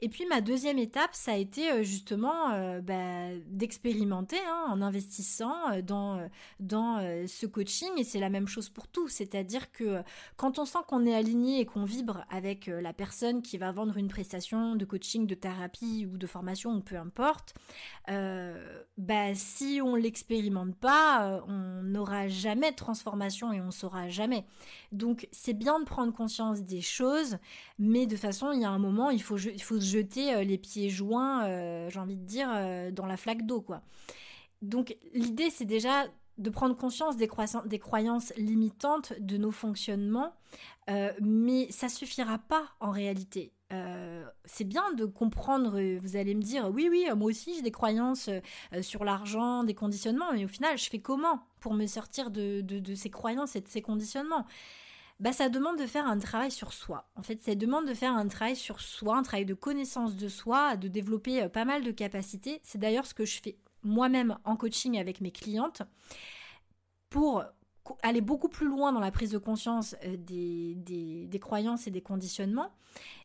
Et 0.00 0.08
puis 0.08 0.26
ma 0.26 0.40
deuxième 0.40 0.78
étape, 0.78 1.10
ça 1.12 1.32
a 1.32 1.36
été 1.36 1.72
euh, 1.72 1.82
justement 1.82 2.52
euh, 2.52 2.80
bah, 2.80 3.34
d'expérimenter 3.46 4.38
hein, 4.48 4.66
en 4.68 4.80
investissant 4.80 5.54
euh, 5.72 5.82
dans, 5.82 6.28
dans 6.60 6.98
ce 7.26 7.46
coaching. 7.46 7.88
Et 7.96 8.04
c'est 8.04 8.20
la 8.20 8.30
même 8.30 8.46
chose 8.46 8.68
pour 8.68 8.86
tout. 8.86 9.08
C'est-à-dire 9.08 9.72
que 9.72 10.02
quand 10.36 10.58
on 10.58 10.64
sent 10.64 10.78
qu'on 10.86 11.04
est 11.06 11.14
aligné 11.14 11.60
et 11.60 11.66
qu'on 11.66 11.84
vibre 11.84 12.24
avec 12.30 12.66
la 12.66 12.92
personne 12.92 13.42
qui 13.42 13.58
va 13.58 13.72
vendre 13.72 13.96
une 13.96 14.08
prestation 14.08 14.76
de 14.76 14.84
coaching, 14.84 15.26
de 15.26 15.34
thérapie 15.34 16.06
ou 16.10 16.16
de 16.16 16.26
formation 16.26 16.74
ou 16.74 16.80
peu 16.80 16.96
importe, 16.96 17.54
bah, 18.06 19.34
si 19.34 19.80
on 19.82 19.94
l'expérimente 19.94 20.76
pas, 20.76 21.42
on 21.48 21.82
n'aura 21.82 22.28
jamais 22.28 22.70
de 22.70 22.76
transformation 22.76 23.52
et 23.52 23.60
on 23.60 23.70
saura 23.70 24.08
jamais. 24.08 24.44
Donc 24.92 25.28
c'est 25.32 25.54
bien 25.54 25.80
de 25.80 25.84
prendre 25.84 26.12
conscience 26.12 26.62
des 26.62 26.80
choses, 26.80 27.38
mais 27.78 28.06
de 28.06 28.16
façon, 28.16 28.52
il 28.52 28.60
y 28.60 28.64
a 28.64 28.70
un 28.70 28.78
moment, 28.78 29.10
il 29.10 29.22
faut, 29.22 29.38
il 29.38 29.62
faut 29.62 29.78
jeter 29.88 30.34
euh, 30.34 30.44
les 30.44 30.58
pieds 30.58 30.90
joints, 30.90 31.44
euh, 31.46 31.88
j'ai 31.90 31.98
envie 31.98 32.16
de 32.16 32.24
dire, 32.24 32.50
euh, 32.52 32.90
dans 32.90 33.06
la 33.06 33.16
flaque 33.16 33.46
d'eau, 33.46 33.60
quoi. 33.60 33.82
Donc 34.62 34.96
l'idée, 35.14 35.50
c'est 35.50 35.64
déjà 35.64 36.06
de 36.36 36.50
prendre 36.50 36.76
conscience 36.76 37.16
des, 37.16 37.28
croyances 37.28 38.32
limitantes 38.36 39.12
de 39.18 39.36
nos 39.36 39.50
fonctionnements, 39.50 40.34
mais 41.20 41.70
ça 41.70 41.88
suffira 41.88 42.38
pas 42.38 42.64
en 42.80 42.90
réalité. 42.90 43.52
c'est 44.44 44.64
bien 44.64 44.92
de 44.94 45.04
comprendre, 45.04 45.80
vous 46.00 46.16
allez 46.16 46.34
me 46.34 46.42
dire, 46.42 46.70
oui, 46.72 46.88
oui, 46.90 47.06
moi 47.16 47.28
aussi 47.28 47.54
j'ai 47.56 47.62
des 47.62 47.72
croyances 47.72 48.30
sur 48.82 49.04
l'argent, 49.04 49.64
des 49.64 49.74
conditionnements, 49.74 50.32
mais 50.32 50.44
au 50.44 50.48
final, 50.48 50.78
je 50.78 50.88
fais 50.88 51.00
comment 51.00 51.40
pour 51.60 51.74
me 51.74 51.86
sortir 51.86 52.30
de 52.30 52.94
ces 52.94 53.10
croyances 53.10 53.56
et 53.56 53.60
de 53.60 53.68
ces 53.68 53.82
conditionnements? 53.82 54.44
Bah, 55.20 55.32
ça 55.32 55.48
demande 55.48 55.78
de 55.78 55.86
faire 55.86 56.06
un 56.06 56.18
travail 56.18 56.50
sur 56.50 56.72
soi. 56.72 57.08
En 57.16 57.22
fait, 57.22 57.42
ça 57.42 57.54
demande 57.54 57.86
de 57.86 57.94
faire 57.94 58.12
un 58.14 58.28
travail 58.28 58.56
sur 58.56 58.80
soi, 58.80 59.16
un 59.16 59.22
travail 59.22 59.46
de 59.46 59.54
connaissance 59.54 60.16
de 60.16 60.28
soi, 60.28 60.76
de 60.76 60.88
développer 60.88 61.42
euh, 61.42 61.48
pas 61.48 61.64
mal 61.64 61.82
de 61.82 61.90
capacités. 61.90 62.60
C'est 62.62 62.78
d'ailleurs 62.78 63.06
ce 63.06 63.14
que 63.14 63.24
je 63.24 63.40
fais 63.42 63.56
moi-même 63.82 64.38
en 64.44 64.56
coaching 64.56 64.98
avec 64.98 65.20
mes 65.20 65.32
clientes 65.32 65.82
pour 67.10 67.44
aller 68.02 68.20
beaucoup 68.20 68.48
plus 68.48 68.66
loin 68.66 68.92
dans 68.92 69.00
la 69.00 69.10
prise 69.10 69.30
de 69.30 69.38
conscience 69.38 69.96
euh, 70.04 70.16
des, 70.16 70.74
des, 70.76 71.38
croyances 71.38 71.86
et 71.86 71.90
des 71.90 72.00
conditionnements. 72.00 72.72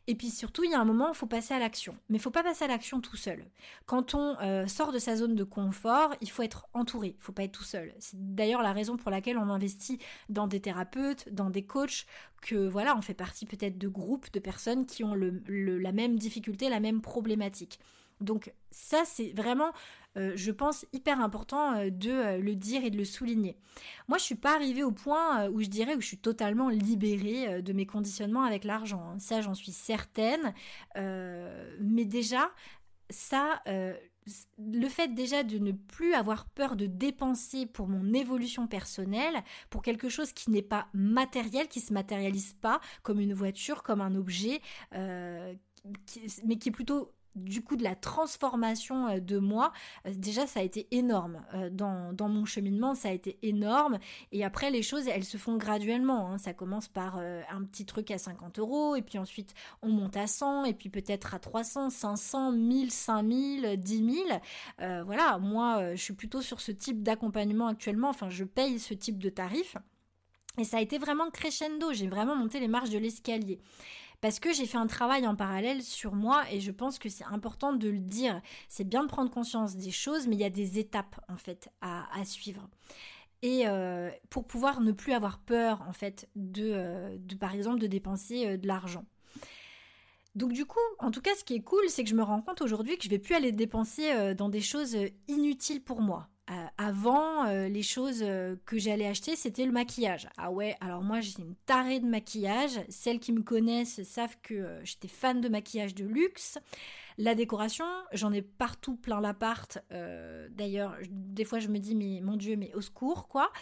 Et 0.06 0.14
puis 0.14 0.30
surtout, 0.30 0.64
il 0.64 0.70
y 0.70 0.74
a 0.74 0.80
un 0.80 0.84
moment, 0.84 1.08
il 1.08 1.14
faut 1.14 1.26
passer 1.26 1.54
à 1.54 1.58
l'action. 1.58 1.96
Mais 2.08 2.18
il 2.18 2.20
faut 2.20 2.30
pas 2.30 2.42
passer 2.42 2.64
à 2.64 2.68
l'action 2.68 3.00
tout 3.00 3.16
seul. 3.16 3.44
Quand 3.86 4.14
on 4.14 4.36
euh, 4.40 4.66
sort 4.66 4.92
de 4.92 4.98
sa 4.98 5.16
zone 5.16 5.34
de 5.34 5.44
confort, 5.44 6.14
il 6.20 6.30
faut 6.30 6.42
être 6.42 6.66
entouré. 6.74 7.16
Il 7.18 7.22
faut 7.22 7.32
pas 7.32 7.44
être 7.44 7.52
tout 7.52 7.64
seul. 7.64 7.94
C'est 7.98 8.34
d'ailleurs 8.34 8.62
la 8.62 8.72
raison 8.72 8.96
pour 8.96 9.10
laquelle 9.10 9.38
on 9.38 9.48
investit 9.50 9.98
dans 10.28 10.46
des 10.46 10.60
thérapeutes, 10.60 11.32
dans 11.32 11.50
des 11.50 11.64
coachs, 11.64 12.06
que 12.42 12.68
voilà, 12.68 12.96
on 12.96 13.00
fait 13.00 13.14
partie 13.14 13.46
peut-être 13.46 13.78
de 13.78 13.88
groupes 13.88 14.32
de 14.32 14.38
personnes 14.38 14.86
qui 14.86 15.02
ont 15.02 15.14
le, 15.14 15.42
la 15.48 15.92
même 15.92 16.18
difficulté, 16.18 16.68
la 16.68 16.80
même 16.80 17.00
problématique. 17.00 17.80
Donc 18.20 18.52
ça, 18.70 19.02
c'est 19.04 19.32
vraiment, 19.32 19.72
euh, 20.16 20.32
je 20.36 20.52
pense, 20.52 20.86
hyper 20.92 21.20
important 21.20 21.74
euh, 21.74 21.90
de 21.90 22.10
euh, 22.10 22.38
le 22.38 22.54
dire 22.54 22.84
et 22.84 22.90
de 22.90 22.96
le 22.96 23.04
souligner. 23.04 23.56
Moi, 24.06 24.18
je 24.18 24.22
suis 24.22 24.36
pas 24.36 24.54
arrivée 24.54 24.84
au 24.84 24.92
point 24.92 25.48
où 25.48 25.60
je 25.60 25.68
dirais 25.68 25.96
où 25.96 26.00
je 26.00 26.06
suis 26.06 26.18
totalement 26.18 26.68
libérée 26.68 27.62
de 27.62 27.72
mes 27.72 27.86
conditionnements 27.86 28.44
avec 28.44 28.64
l'argent. 28.64 29.02
Hein. 29.02 29.18
Ça, 29.18 29.40
j'en 29.40 29.54
suis 29.54 29.72
certaine. 29.72 30.54
mais 30.94 32.04
déjà, 32.04 32.50
ça, 33.10 33.62
le 33.66 34.88
fait 34.88 35.08
déjà 35.14 35.42
de 35.42 35.58
ne 35.58 35.72
plus 35.72 36.14
avoir 36.14 36.46
peur 36.46 36.76
de 36.76 36.86
dépenser 36.86 37.66
pour 37.66 37.88
mon 37.88 38.14
évolution 38.14 38.66
personnelle, 38.66 39.42
pour 39.70 39.82
quelque 39.82 40.08
chose 40.08 40.32
qui 40.32 40.50
n'est 40.50 40.62
pas 40.62 40.88
matériel, 40.94 41.68
qui 41.68 41.80
se 41.80 41.92
matérialise 41.92 42.52
pas 42.54 42.80
comme 43.02 43.20
une 43.20 43.34
voiture, 43.34 43.82
comme 43.82 44.00
un 44.00 44.14
objet, 44.14 44.60
mais 44.92 45.58
qui 46.58 46.68
est 46.68 46.72
plutôt 46.72 47.10
du 47.34 47.62
coup 47.62 47.76
de 47.76 47.82
la 47.82 47.94
transformation 47.94 49.08
euh, 49.08 49.20
de 49.20 49.38
moi, 49.38 49.72
euh, 50.06 50.12
déjà 50.14 50.46
ça 50.46 50.60
a 50.60 50.62
été 50.62 50.86
énorme. 50.90 51.42
Euh, 51.54 51.70
dans, 51.70 52.12
dans, 52.12 52.28
mon 52.28 52.44
cheminement, 52.44 52.94
ça 52.94 53.08
a 53.08 53.12
été 53.12 53.38
énorme. 53.42 53.98
Et 54.32 54.44
après, 54.44 54.70
les 54.70 54.82
choses, 54.82 55.08
elles 55.08 55.24
se 55.24 55.36
font 55.36 55.56
graduellement. 55.56 56.30
Hein. 56.30 56.38
Ça 56.38 56.52
commence 56.52 56.88
par 56.88 57.16
un 57.16 57.64
petit 57.64 57.86
truc 57.86 58.10
à 58.10 58.18
50 58.18 58.58
euros, 58.58 58.96
et 58.96 59.02
puis 59.02 59.18
ensuite 59.18 59.54
on 59.82 59.88
monte 59.88 60.16
à 60.16 60.26
100, 60.26 60.64
et 60.64 60.74
puis 60.74 60.88
peut-être 60.88 61.34
à 61.34 61.38
300, 61.38 61.90
500, 61.90 62.52
1000, 62.52 62.90
5000, 62.90 63.76
10 63.78 64.12
000. 64.78 65.04
voilà, 65.04 65.38
moi, 65.38 65.94
je 65.94 66.02
suis 66.02 66.14
plutôt 66.14 66.40
sur 66.40 66.60
ce 66.60 66.72
type 66.72 67.02
d'accompagnement 67.02 67.68
actuellement. 67.68 68.08
Enfin, 68.08 68.28
je 68.30 68.44
paye 68.44 68.78
ce 68.78 68.94
type 68.94 69.18
de 69.18 69.30
tarif. 69.30 69.76
Et 70.58 70.64
ça 70.64 70.78
a 70.78 70.80
été 70.80 70.98
vraiment 70.98 71.30
crescendo, 71.30 71.92
j'ai 71.92 72.06
vraiment 72.06 72.36
monté 72.36 72.60
les 72.60 72.68
marches 72.68 72.90
de 72.90 72.98
l'escalier 72.98 73.58
parce 74.24 74.40
que 74.40 74.54
j'ai 74.54 74.64
fait 74.64 74.78
un 74.78 74.86
travail 74.86 75.26
en 75.26 75.36
parallèle 75.36 75.82
sur 75.82 76.14
moi 76.14 76.44
et 76.50 76.58
je 76.58 76.70
pense 76.70 76.98
que 76.98 77.10
c'est 77.10 77.24
important 77.24 77.74
de 77.74 77.90
le 77.90 77.98
dire. 77.98 78.40
C'est 78.70 78.88
bien 78.88 79.02
de 79.02 79.08
prendre 79.08 79.30
conscience 79.30 79.76
des 79.76 79.90
choses, 79.90 80.26
mais 80.26 80.34
il 80.34 80.40
y 80.40 80.46
a 80.46 80.50
des 80.50 80.78
étapes 80.78 81.20
en 81.28 81.36
fait 81.36 81.68
à, 81.82 82.24
suivre. 82.24 82.66
Et 83.42 83.68
euh, 83.68 84.10
pour 84.30 84.46
pouvoir 84.46 84.80
ne 84.80 84.92
plus 84.92 85.12
avoir 85.12 85.40
peur 85.40 85.82
en 85.86 85.92
fait 85.92 86.26
de, 86.36 86.70
euh, 86.72 87.18
par 87.38 87.54
exemple 87.54 87.78
de 87.80 87.86
dépenser 87.86 88.46
euh, 88.46 88.56
de 88.56 88.66
l'argent. 88.66 89.04
Donc 90.34 90.52
du 90.52 90.64
coup, 90.64 90.80
en 91.00 91.10
tout 91.10 91.20
cas, 91.20 91.34
ce 91.38 91.44
qui 91.44 91.56
est 91.56 91.62
cool, 91.62 91.86
c'est 91.88 92.02
que 92.02 92.08
je 92.08 92.14
me 92.14 92.22
rends 92.22 92.40
compte 92.40 92.62
aujourd'hui 92.62 92.96
que 92.96 93.04
je 93.04 93.10
vais 93.10 93.18
plus 93.18 93.34
aller 93.34 93.52
dépenser 93.52 94.34
dans 94.34 94.48
des 94.48 94.62
choses 94.62 94.96
inutiles 95.28 95.84
pour 95.84 96.00
moi. 96.00 96.30
Euh, 96.50 96.66
avant, 96.76 97.46
euh, 97.46 97.68
les 97.68 97.82
choses 97.82 98.20
euh, 98.22 98.56
que 98.66 98.76
j'allais 98.76 99.06
acheter, 99.06 99.34
c'était 99.34 99.64
le 99.64 99.72
maquillage. 99.72 100.28
Ah 100.36 100.50
ouais, 100.50 100.76
alors 100.80 101.02
moi 101.02 101.20
j'ai 101.20 101.38
une 101.38 101.54
tarée 101.64 102.00
de 102.00 102.06
maquillage. 102.06 102.80
Celles 102.90 103.18
qui 103.18 103.32
me 103.32 103.42
connaissent 103.42 104.02
savent 104.02 104.36
que 104.42 104.80
j'étais 104.82 105.08
fan 105.08 105.40
de 105.40 105.48
maquillage 105.48 105.94
de 105.94 106.04
luxe. 106.04 106.58
La 107.16 107.34
décoration, 107.34 107.86
j'en 108.12 108.30
ai 108.32 108.42
partout 108.42 108.96
plein 108.96 109.20
l'appart. 109.20 109.78
D'ailleurs, 110.50 110.96
des 111.08 111.44
fois 111.44 111.60
je 111.60 111.68
me 111.68 111.78
dis, 111.78 111.94
mais 111.94 112.20
mon 112.20 112.36
Dieu, 112.36 112.56
mais 112.56 112.74
au 112.74 112.80
secours, 112.80 113.28
quoi. 113.28 113.52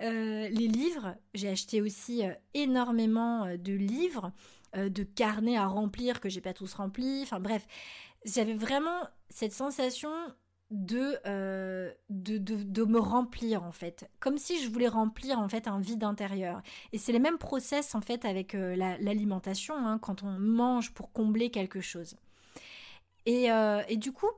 les 0.00 0.48
livres, 0.50 1.14
j'ai 1.34 1.50
acheté 1.50 1.82
aussi 1.82 2.22
énormément 2.54 3.54
de 3.54 3.72
livres, 3.74 4.32
de 4.74 5.02
carnets 5.02 5.58
à 5.58 5.66
remplir 5.66 6.20
que 6.20 6.30
j'ai 6.30 6.40
pas 6.40 6.54
tous 6.54 6.72
remplis. 6.72 7.20
Enfin 7.22 7.38
bref, 7.38 7.66
j'avais 8.24 8.54
vraiment 8.54 9.02
cette 9.28 9.52
sensation 9.52 10.10
euh, 10.72 11.92
de, 12.08 12.38
de, 12.38 12.84
me 12.84 12.98
remplir 12.98 13.62
en 13.62 13.72
fait, 13.72 14.08
comme 14.20 14.38
si 14.38 14.62
je 14.62 14.70
voulais 14.70 14.88
remplir 14.88 15.38
en 15.38 15.48
fait 15.48 15.68
un 15.68 15.78
vide 15.78 16.02
intérieur. 16.02 16.62
Et 16.92 16.98
c'est 16.98 17.12
les 17.12 17.18
mêmes 17.18 17.36
process 17.36 17.94
en 17.94 18.00
fait 18.00 18.24
avec 18.24 18.54
euh, 18.54 18.74
l'alimentation, 18.76 19.74
hein, 19.76 19.98
quand 19.98 20.22
on 20.22 20.38
mange 20.38 20.94
pour 20.94 21.12
combler 21.12 21.50
quelque 21.50 21.80
chose. 21.82 22.16
Et, 23.26 23.52
euh, 23.52 23.82
et 23.88 23.98
du 23.98 24.12
coup, 24.12 24.30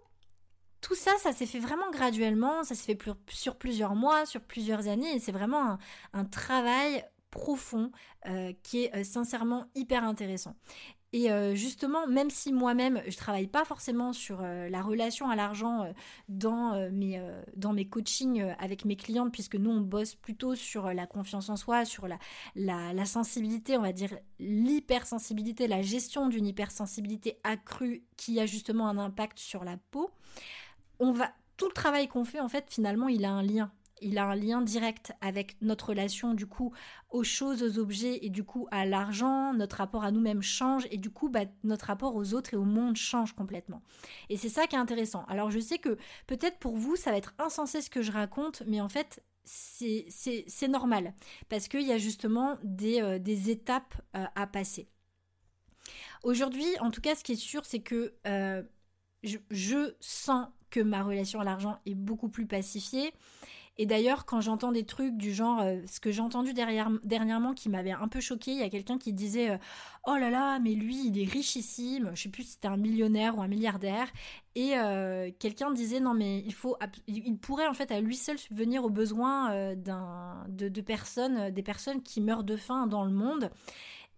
tout 0.81 0.97
ça, 0.97 1.13
ça 1.19 1.33
s'est 1.33 1.47
fait 1.47 1.61
vraiment 1.61 1.91
graduellement, 1.93 2.65
ça 2.65 2.75
s'est 2.75 2.95
fait 2.95 2.99
sur 3.29 3.57
plusieurs 3.57 3.95
mois, 3.95 4.27
sur 4.27 4.41
plusieurs 4.41 4.89
années, 4.89 5.15
et 5.15 5.21
c'est 5.21 5.33
vraiment 5.33 5.79
un, 6.13 6.25
travail 6.25 7.05
profond 7.31 7.91
qui 8.63 8.85
est 8.85 9.05
sincèrement 9.05 9.67
hyper 9.75 10.05
intéressant. 10.05 10.57
Et 11.15 11.31
euh, 11.31 11.55
justement, 11.55 12.09
même 12.09 12.29
si 12.29 12.53
moi-même, 12.53 13.01
je 13.07 13.17
travaille 13.17 13.47
pas 13.47 13.65
forcément 13.65 14.13
sur 14.13 14.41
euh, 14.43 14.69
la 14.69 14.83
relation 14.83 15.31
à 15.31 15.37
l'argent 15.37 15.85
euh, 15.85 15.93
dans, 16.29 16.91
mes, 16.91 17.23
dans 17.55 17.73
coachings 17.89 18.43
avec 18.59 18.85
mes 18.85 18.97
clientes, 18.97 19.31
puisque 19.31 19.55
nous, 19.55 19.71
on 19.71 19.81
bosse 19.81 20.17
plutôt 20.17 20.57
sur 20.57 20.93
la 20.93 21.07
confiance 21.07 21.51
en 21.51 21.57
soi, 21.57 21.85
sur 21.85 22.09
la, 22.09 22.19
la, 22.57 23.07
sensibilité, 23.07 23.79
on 23.79 23.83
va 23.83 23.93
dire 23.93 24.19
l'hypersensibilité, 24.41 25.69
la 25.69 25.83
gestion 25.83 26.29
d'une 26.29 26.49
hypersensibilité 26.49 27.39
accrue 27.45 28.03
qui 28.17 28.41
a 28.41 28.47
justement 28.47 28.89
un 28.89 28.99
impact 28.99 29.39
sur 29.39 29.63
la 29.63 29.77
peau. 29.93 30.11
On 30.99 31.13
va, 31.13 31.31
tout 31.57 31.69
le 31.69 31.75
travail 31.75 32.09
qu'on 32.09 32.25
fait, 32.25 32.41
en 32.41 32.49
fait, 32.49 32.65
finalement, 32.69 33.07
il 33.07 33.25
a 33.25 33.31
un 33.31 33.45
lien 33.45 33.71
il 34.01 34.19
a 34.19 34.27
un 34.27 34.35
lien 34.35 34.61
direct 34.61 35.13
avec 35.21 35.57
notre 35.61 35.91
relation 35.91 36.35
du 36.35 36.47
coup 36.47 36.73
aux 37.11 37.25
choses, 37.25 37.63
aux 37.63 37.79
objets 37.79 38.19
et 38.23 38.31
du 38.31 38.45
coup 38.45 38.67
à 38.71 38.87
l'argent, 38.87 39.55
notre 39.55 39.77
rapport 39.77 40.05
à 40.05 40.11
nous-mêmes 40.11 40.43
change 40.43 40.87
et 40.91 40.99
du 40.99 41.11
coup 41.11 41.29
bah, 41.29 41.45
notre 41.63 41.87
rapport 41.87 42.15
aux 42.15 42.35
autres 42.35 42.55
et 42.55 42.57
au 42.57 42.65
monde 42.65 42.97
change 42.97 43.35
complètement. 43.35 43.83
Et 44.29 44.37
c'est 44.37 44.49
ça 44.49 44.67
qui 44.67 44.77
est 44.77 44.79
intéressant. 44.79 45.25
Alors 45.27 45.51
je 45.51 45.61
sais 45.61 45.79
que 45.79 45.97
peut-être 46.27 46.59
pour 46.59 46.77
vous 46.77 46.97
ça 46.97 47.11
va 47.11 47.17
être 47.17 47.35
insensé 47.39 47.81
ce 47.81 47.91
que 47.91 48.03
je 48.03 48.13
raconte, 48.13 48.63
mais 48.67 48.81
en 48.81 48.89
fait 48.89 49.23
c'est 49.45 50.69
normal 50.69 51.15
parce 51.49 51.69
qu'il 51.69 51.83
y 51.83 51.93
a 51.93 51.99
justement 51.99 52.57
des, 52.63 53.03
euh, 53.03 53.19
des 53.19 53.51
étapes 53.51 53.95
euh, 54.17 54.25
à 54.35 54.47
passer. 54.47 54.89
Aujourd'hui, 56.23 56.67
en 56.81 56.91
tout 56.91 57.03
cas, 57.03 57.15
ce 57.15 57.23
qui 57.23 57.33
est 57.33 57.37
sûr, 57.37 57.67
c'est 57.67 57.81
que 57.81 58.15
euh, 58.27 58.63
je, 59.23 59.37
je, 59.51 59.95
sens 60.01 60.49
que 60.71 60.81
ma 60.81 61.03
relation 61.03 61.41
à 61.41 61.45
l'argent 61.45 61.79
est 61.85 61.95
beaucoup 61.95 62.29
plus 62.29 62.47
pacifiée 62.47 63.13
et 63.77 63.87
d'ailleurs, 63.87 64.25
quand 64.25 64.41
j'entends 64.41 64.71
des 64.71 64.85
trucs 64.85 65.17
du 65.17 65.35
genre, 65.35 65.61
euh, 65.61 65.81
ce 65.87 65.99
que 65.99 66.13
j'ai 66.13 66.21
entendu 66.21 66.53
dernièrement 66.55 67.55
qui 67.55 67.69
m'avait 67.69 67.91
un 67.91 68.07
peu 68.07 68.21
choqué, 68.21 68.53
il 68.53 68.59
y 68.59 68.63
a 68.63 68.71
quelqu'un 68.71 68.99
qui 68.99 69.13
disait 69.13 69.51
euh, 69.51 69.59
Oh 70.07 70.17
là 70.17 70.31
là, 70.31 70.61
mais 70.61 70.75
lui, 70.75 71.09
il 71.09 71.21
est 71.21 71.29
richissime. 71.29 72.13
Je 72.15 72.23
sais 72.23 72.29
plus 72.29 72.45
si 72.45 72.51
c'était 72.53 72.69
un 72.69 72.77
millionnaire 72.77 73.37
ou 73.37 73.43
un 73.43 73.49
milliardaire. 73.49 74.09
Et 74.55 74.79
euh, 74.79 75.33
quelqu'un 75.41 75.73
disait 75.73 75.99
Non, 75.99 76.15
mais 76.15 76.39
il 76.47 76.55
faut, 76.55 76.77
il 77.09 77.37
pourrait 77.37 77.67
en 77.67 77.75
fait 77.75 77.91
à 77.91 78.01
lui 78.01 78.15
seul 78.17 78.39
subvenir 78.39 78.85
aux 78.85 78.91
besoins 78.91 79.75
de 79.75 80.81
personnes, 80.81 81.51
des 81.51 81.63
personnes 81.63 82.03
qui 82.03 82.21
meurent 82.21 82.45
de 82.45 82.57
faim 82.57 82.87
dans 82.87 83.05
le 83.05 83.13
monde. 83.13 83.51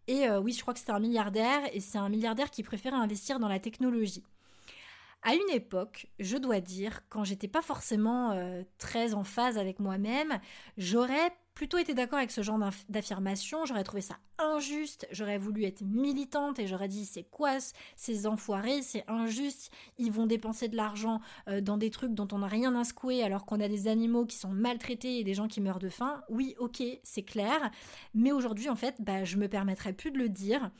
Et 0.07 0.29
oui, 0.31 0.53
je 0.53 0.61
crois 0.61 0.75
que 0.75 0.81
c'était 0.81 0.93
un 0.93 1.01
milliardaire, 1.01 1.63
et 1.73 1.81
c'est 1.81 1.99
un 1.99 2.09
milliardaire 2.09 2.51
qui 2.51 2.63
préférait 2.63 2.97
investir 2.97 3.41
dans 3.41 3.49
la 3.49 3.59
technologie. 3.59 4.23
À 5.29 5.35
une 5.35 5.51
époque, 5.51 6.07
je 6.21 6.37
dois 6.37 6.61
dire, 6.61 7.01
quand 7.09 7.25
j'étais 7.25 7.49
pas 7.49 7.61
forcément 7.61 8.31
euh, 8.31 8.63
très 8.79 9.13
en 9.13 9.25
phase 9.25 9.59
avec 9.59 9.81
moi-même, 9.81 10.39
j'aurais 10.79 11.33
plutôt 11.53 11.79
été 11.79 11.95
d'accord 11.95 12.19
avec 12.19 12.31
ce 12.31 12.43
genre 12.43 12.61
d'affirmation, 12.89 13.65
j'aurais 13.65 13.83
trouvé 13.83 14.03
ça 14.03 14.19
injuste, 14.39 15.09
j'aurais 15.11 15.39
voulu 15.39 15.65
être 15.65 15.83
militante 15.83 16.61
et 16.61 16.69
j'aurais 16.69 16.87
dit 16.87 17.05
c'est 17.05 17.25
quoi 17.25 17.57
ces 17.97 18.29
enfoirés, 18.29 18.83
c'est 18.83 19.03
injuste, 19.09 19.73
ils 19.99 20.13
vont 20.13 20.27
dépenser 20.27 20.69
de 20.69 20.77
l'argent 20.77 21.21
euh, 21.49 21.61
dans 21.61 21.77
des 21.77 21.91
trucs 21.91 22.15
dont 22.15 22.29
on 22.31 22.39
n'a 22.39 22.47
rien 22.47 22.77
à 22.77 22.85
secouer 22.85 23.25
alors 23.25 23.47
qu'on 23.47 23.59
a 23.59 23.67
des 23.67 23.89
animaux 23.89 24.27
qui 24.27 24.37
sont 24.37 24.51
maltraités 24.51 25.19
et 25.19 25.25
des 25.25 25.35
gens 25.35 25.49
qui 25.49 25.61
meurent 25.61 25.81
de 25.81 25.89
faim. 25.89 26.23
Oui, 26.29 26.55
ok, 26.61 26.85
c'est 27.03 27.25
clair, 27.25 27.73
mais 28.15 28.31
aujourd'hui 28.31 28.69
en 28.69 28.77
fait, 28.77 28.95
bah, 29.01 29.25
je 29.25 29.39
me 29.39 29.49
permettrai 29.49 29.93
plus 29.93 30.13
de 30.13 30.19
le 30.19 30.29
dire 30.29 30.71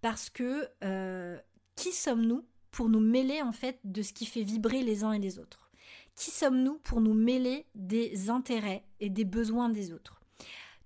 parce 0.00 0.30
que 0.30 0.68
euh, 0.84 1.40
qui 1.74 1.90
sommes-nous 1.90 2.44
pour 2.76 2.90
nous 2.90 3.00
mêler 3.00 3.40
en 3.40 3.52
fait 3.52 3.78
de 3.84 4.02
ce 4.02 4.12
qui 4.12 4.26
fait 4.26 4.42
vibrer 4.42 4.82
les 4.82 5.02
uns 5.02 5.12
et 5.12 5.18
les 5.18 5.38
autres 5.38 5.70
Qui 6.14 6.30
sommes-nous 6.30 6.74
pour 6.80 7.00
nous 7.00 7.14
mêler 7.14 7.64
des 7.74 8.28
intérêts 8.28 8.84
et 9.00 9.08
des 9.08 9.24
besoins 9.24 9.70
des 9.70 9.94
autres? 9.94 10.20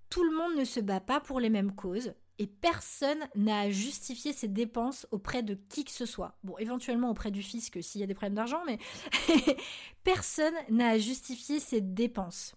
Tout 0.08 0.22
le 0.22 0.30
monde 0.30 0.54
ne 0.56 0.64
se 0.64 0.78
bat 0.78 1.00
pas 1.00 1.18
pour 1.18 1.40
les 1.40 1.50
mêmes 1.50 1.74
causes 1.74 2.14
et 2.38 2.46
personne 2.46 3.18
n'a 3.34 3.62
à 3.62 3.70
justifier 3.70 4.32
ses 4.32 4.46
dépenses 4.46 5.08
auprès 5.10 5.42
de 5.42 5.58
qui 5.68 5.84
que 5.84 5.90
ce 5.90 6.06
soit. 6.06 6.38
Bon, 6.44 6.56
éventuellement 6.58 7.10
auprès 7.10 7.32
du 7.32 7.42
fisc 7.42 7.82
s'il 7.82 8.00
y 8.00 8.04
a 8.04 8.06
des 8.06 8.14
problèmes 8.14 8.36
d'argent, 8.36 8.62
mais 8.66 8.78
personne 10.04 10.54
n'a 10.68 10.90
à 10.90 10.98
justifier 10.98 11.58
ses 11.58 11.80
dépenses. 11.80 12.54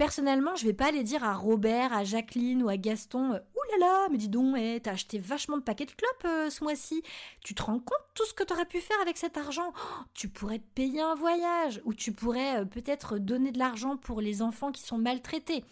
Personnellement, 0.00 0.56
je 0.56 0.64
vais 0.64 0.72
pas 0.72 0.86
aller 0.86 1.02
dire 1.02 1.24
à 1.24 1.34
Robert, 1.34 1.92
à 1.92 2.04
Jacqueline 2.04 2.62
ou 2.62 2.70
à 2.70 2.78
Gaston 2.78 3.34
euh, 3.34 3.38
Ouh 3.54 3.72
là 3.72 3.86
là, 3.86 4.08
mais 4.10 4.16
dis 4.16 4.30
donc, 4.30 4.56
eh, 4.58 4.80
t'as 4.80 4.92
acheté 4.92 5.18
vachement 5.18 5.58
de 5.58 5.62
paquets 5.62 5.84
de 5.84 5.90
clopes 5.90 6.24
euh, 6.24 6.48
ce 6.48 6.64
mois-ci. 6.64 7.02
Tu 7.44 7.54
te 7.54 7.62
rends 7.62 7.80
compte 7.80 8.00
tout 8.14 8.24
ce 8.24 8.32
que 8.32 8.42
t'aurais 8.42 8.64
pu 8.64 8.80
faire 8.80 8.96
avec 9.02 9.18
cet 9.18 9.36
argent? 9.36 9.74
Oh, 9.76 10.04
Tu 10.14 10.30
pourrais 10.30 10.60
te 10.60 10.64
payer 10.74 11.02
un 11.02 11.14
voyage 11.14 11.82
ou 11.84 11.92
tu 11.92 12.12
pourrais 12.12 12.62
euh, 12.62 12.64
peut-être 12.64 13.18
donner 13.18 13.52
de 13.52 13.58
l'argent 13.58 13.98
pour 13.98 14.22
les 14.22 14.40
enfants 14.40 14.72
qui 14.72 14.82
sont 14.82 14.96
maltraités. 14.96 15.66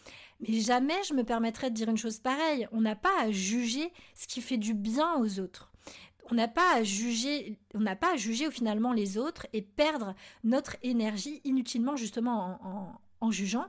Mais 0.46 0.60
jamais 0.60 1.02
je 1.08 1.14
me 1.14 1.24
permettrais 1.24 1.70
de 1.70 1.74
dire 1.74 1.88
une 1.88 1.96
chose 1.96 2.18
pareille. 2.18 2.68
On 2.70 2.82
n'a 2.82 2.96
pas 2.96 3.18
à 3.22 3.30
juger 3.30 3.90
ce 4.14 4.26
qui 4.26 4.42
fait 4.42 4.58
du 4.58 4.74
bien 4.74 5.16
aux 5.16 5.40
autres 5.40 5.72
on 6.30 6.34
n'a 6.34 6.48
pas 6.48 6.74
à 6.74 6.82
juger, 6.82 7.58
on 7.72 7.80
n'a 7.80 7.96
pas 7.96 8.12
à 8.12 8.16
juger 8.16 8.50
finalement 8.50 8.92
les 8.92 9.16
autres 9.16 9.46
et 9.54 9.62
perdre 9.62 10.14
notre 10.44 10.76
énergie 10.82 11.40
inutilement 11.44 11.96
justement 11.96 13.00
en 13.22 13.30
jugeant. 13.30 13.64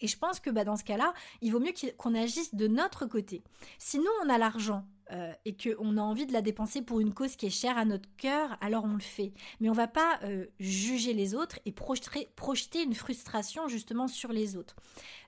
Et 0.00 0.06
je 0.06 0.18
pense 0.18 0.40
que 0.40 0.50
bah, 0.50 0.64
dans 0.64 0.76
ce 0.76 0.84
cas-là, 0.84 1.14
il 1.40 1.52
vaut 1.52 1.60
mieux 1.60 1.72
qu'on 1.96 2.14
agisse 2.14 2.54
de 2.54 2.66
notre 2.66 3.06
côté. 3.06 3.42
Si 3.78 3.98
nous, 3.98 4.04
on 4.24 4.28
a 4.28 4.38
l'argent 4.38 4.86
euh, 5.12 5.32
et 5.44 5.56
qu'on 5.56 5.96
a 5.96 6.00
envie 6.00 6.26
de 6.26 6.32
la 6.32 6.42
dépenser 6.42 6.82
pour 6.82 7.00
une 7.00 7.14
cause 7.14 7.36
qui 7.36 7.46
est 7.46 7.50
chère 7.50 7.78
à 7.78 7.84
notre 7.84 8.08
cœur, 8.16 8.56
alors 8.60 8.84
on 8.84 8.94
le 8.94 9.00
fait. 9.00 9.32
Mais 9.60 9.70
on 9.70 9.74
va 9.74 9.86
pas 9.86 10.18
euh, 10.24 10.46
juger 10.58 11.12
les 11.12 11.34
autres 11.34 11.60
et 11.64 11.72
projeter, 11.72 12.28
projeter 12.34 12.82
une 12.82 12.94
frustration 12.94 13.68
justement 13.68 14.08
sur 14.08 14.32
les 14.32 14.56
autres. 14.56 14.74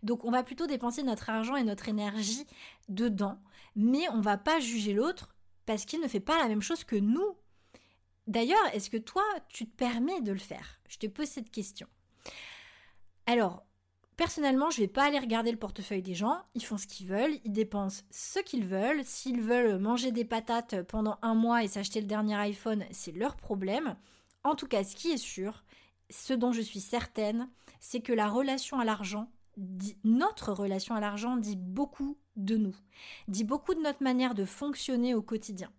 Donc 0.02 0.24
on 0.24 0.31
va 0.31 0.42
plutôt 0.42 0.66
dépenser 0.66 1.04
notre 1.04 1.31
argent 1.31 1.54
et 1.54 1.62
notre 1.62 1.88
énergie 1.88 2.44
dedans, 2.88 3.38
mais 3.76 4.09
on 4.11 4.20
va 4.20 4.37
pas 4.37 4.59
juger 4.59 4.94
l'autre 4.94 5.37
parce 5.64 5.85
qu'il 5.85 6.00
ne 6.00 6.09
fait 6.09 6.18
pas 6.18 6.38
la 6.38 6.48
même 6.48 6.62
chose 6.62 6.83
que 6.83 6.96
nous. 6.96 7.37
D'ailleurs, 8.26 8.59
est-ce 8.74 8.90
que 8.90 8.96
toi, 8.96 9.22
tu 9.48 9.64
te 9.64 9.76
permets 9.76 10.20
de 10.22 10.33
le 10.33 10.38
faire? 10.38 10.81
Je 10.88 10.98
te 10.98 11.07
pose 11.07 11.28
cette 11.28 11.50
question. 11.50 11.87
Alors, 13.26 13.64
Personnellement, 14.18 14.68
je 14.68 14.81
vais 14.81 14.88
pas 14.88 15.04
aller 15.04 15.20
regarder 15.20 15.52
le 15.52 15.57
portefeuille 15.57 16.02
des 16.02 16.16
gens. 16.16 16.42
Ils 16.57 16.64
font 16.64 16.76
ce 16.76 16.88
qu'ils 16.88 17.07
veulent, 17.07 17.38
ils 17.44 17.52
dépensent 17.52 18.02
ce 18.11 18.40
qu'ils 18.40 18.66
veulent. 18.66 19.04
S'ils 19.04 19.40
veulent 19.40 19.78
manger 19.78 20.11
des 20.11 20.24
patates 20.24 20.83
pendant 20.83 21.18
un 21.22 21.35
mois 21.35 21.62
et 21.62 21.68
s'acheter 21.68 22.00
le 22.00 22.09
dernier 22.09 22.35
iPhone, 22.35 22.85
c'est 22.90 23.12
leur 23.12 23.37
problème. 23.37 23.94
En 24.42 24.57
tout 24.57 24.66
cas, 24.66 24.83
ce 24.83 24.96
qui 24.96 25.12
est 25.12 25.18
sûr, 25.18 25.62
ce 26.11 26.35
dont 26.35 26.50
je 26.50 26.61
suis 26.61 26.81
certaine, 26.81 27.48
c'est 27.78 28.00
que 28.00 28.12
la 28.12 28.26
relation 28.26 28.81
à 28.81 28.85
l'argent, 28.85 29.31
notre 30.02 30.52
relation 30.52 30.96
à 30.96 31.00
l'argent 31.00 31.37
dit 31.37 31.57
beaucoup 31.57 32.18
de 32.35 32.57
nous, 32.57 32.74
dit 33.28 33.44
beaucoup 33.44 33.76
de 33.76 33.83
notre 33.83 34.02
manière 34.02 34.35
de 34.35 34.44
fonctionner 34.44 35.14
au 35.14 35.22
quotidien. 35.22 35.70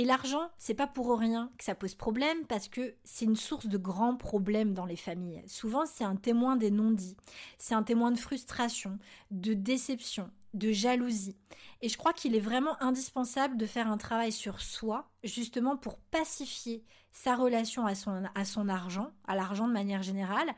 Et 0.00 0.06
l'argent, 0.06 0.48
c'est 0.56 0.72
pas 0.72 0.86
pour 0.86 1.18
rien 1.18 1.52
que 1.58 1.64
ça 1.64 1.74
pose 1.74 1.94
problème 1.94 2.46
parce 2.46 2.68
que 2.68 2.94
c'est 3.04 3.26
une 3.26 3.36
source 3.36 3.66
de 3.66 3.76
grands 3.76 4.16
problèmes 4.16 4.72
dans 4.72 4.86
les 4.86 4.96
familles. 4.96 5.42
Souvent, 5.46 5.84
c'est 5.84 6.04
un 6.04 6.16
témoin 6.16 6.56
des 6.56 6.70
non-dits, 6.70 7.18
c'est 7.58 7.74
un 7.74 7.82
témoin 7.82 8.10
de 8.10 8.18
frustration, 8.18 8.98
de 9.30 9.52
déception, 9.52 10.30
de 10.54 10.72
jalousie. 10.72 11.36
Et 11.82 11.90
je 11.90 11.98
crois 11.98 12.14
qu'il 12.14 12.34
est 12.34 12.40
vraiment 12.40 12.82
indispensable 12.82 13.58
de 13.58 13.66
faire 13.66 13.92
un 13.92 13.98
travail 13.98 14.32
sur 14.32 14.62
soi, 14.62 15.10
justement 15.22 15.76
pour 15.76 15.98
pacifier 15.98 16.82
sa 17.12 17.36
relation 17.36 17.84
à 17.84 17.94
son, 17.94 18.22
à 18.34 18.46
son 18.46 18.70
argent, 18.70 19.12
à 19.26 19.34
l'argent 19.34 19.68
de 19.68 19.74
manière 19.74 20.02
générale, 20.02 20.54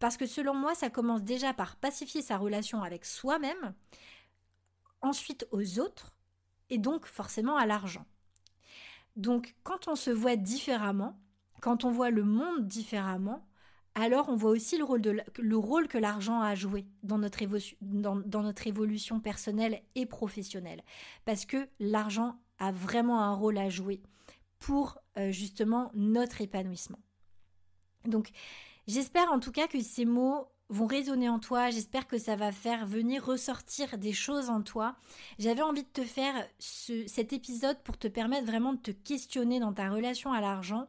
parce 0.00 0.18
que 0.18 0.26
selon 0.26 0.52
moi, 0.52 0.74
ça 0.74 0.90
commence 0.90 1.22
déjà 1.22 1.54
par 1.54 1.76
pacifier 1.76 2.20
sa 2.20 2.36
relation 2.36 2.82
avec 2.82 3.06
soi-même, 3.06 3.72
ensuite 5.00 5.48
aux 5.50 5.78
autres, 5.78 6.12
et 6.68 6.76
donc 6.76 7.06
forcément 7.06 7.56
à 7.56 7.64
l'argent. 7.64 8.04
Donc 9.16 9.54
quand 9.62 9.88
on 9.88 9.96
se 9.96 10.10
voit 10.10 10.36
différemment, 10.36 11.18
quand 11.60 11.84
on 11.84 11.90
voit 11.90 12.10
le 12.10 12.24
monde 12.24 12.66
différemment, 12.66 13.46
alors 13.94 14.28
on 14.28 14.36
voit 14.36 14.50
aussi 14.50 14.78
le 14.78 14.84
rôle, 14.84 15.22
le 15.38 15.56
rôle 15.56 15.86
que 15.86 15.98
l'argent 15.98 16.40
a 16.40 16.54
joué 16.54 16.86
dans 17.02 17.18
notre, 17.18 17.40
dans, 17.82 18.42
notre 18.42 18.66
évolution 18.66 19.20
personnelle 19.20 19.82
et 19.94 20.06
professionnelle. 20.06 20.82
Parce 21.24 21.44
que 21.44 21.68
l'argent 21.78 22.36
a 22.58 22.72
vraiment 22.72 23.20
un 23.20 23.34
rôle 23.34 23.58
à 23.58 23.68
jouer 23.68 24.00
pour 24.58 24.98
euh, 25.18 25.30
justement 25.30 25.90
notre 25.94 26.40
épanouissement. 26.40 27.00
Donc 28.06 28.30
j'espère 28.86 29.30
en 29.30 29.40
tout 29.40 29.52
cas 29.52 29.66
que 29.66 29.80
ces 29.80 30.04
mots 30.04 30.48
vont 30.72 30.86
résonner 30.86 31.28
en 31.28 31.38
toi. 31.38 31.70
J'espère 31.70 32.06
que 32.08 32.18
ça 32.18 32.34
va 32.34 32.50
faire 32.50 32.86
venir 32.86 33.24
ressortir 33.24 33.98
des 33.98 34.12
choses 34.12 34.50
en 34.50 34.62
toi. 34.62 34.96
J'avais 35.38 35.62
envie 35.62 35.82
de 35.82 35.88
te 35.88 36.02
faire 36.02 36.34
cet 36.58 37.32
épisode 37.32 37.78
pour 37.84 37.98
te 37.98 38.08
permettre 38.08 38.46
vraiment 38.46 38.72
de 38.72 38.78
te 38.78 38.90
questionner 38.90 39.60
dans 39.60 39.72
ta 39.72 39.90
relation 39.90 40.32
à 40.32 40.40
l'argent 40.40 40.88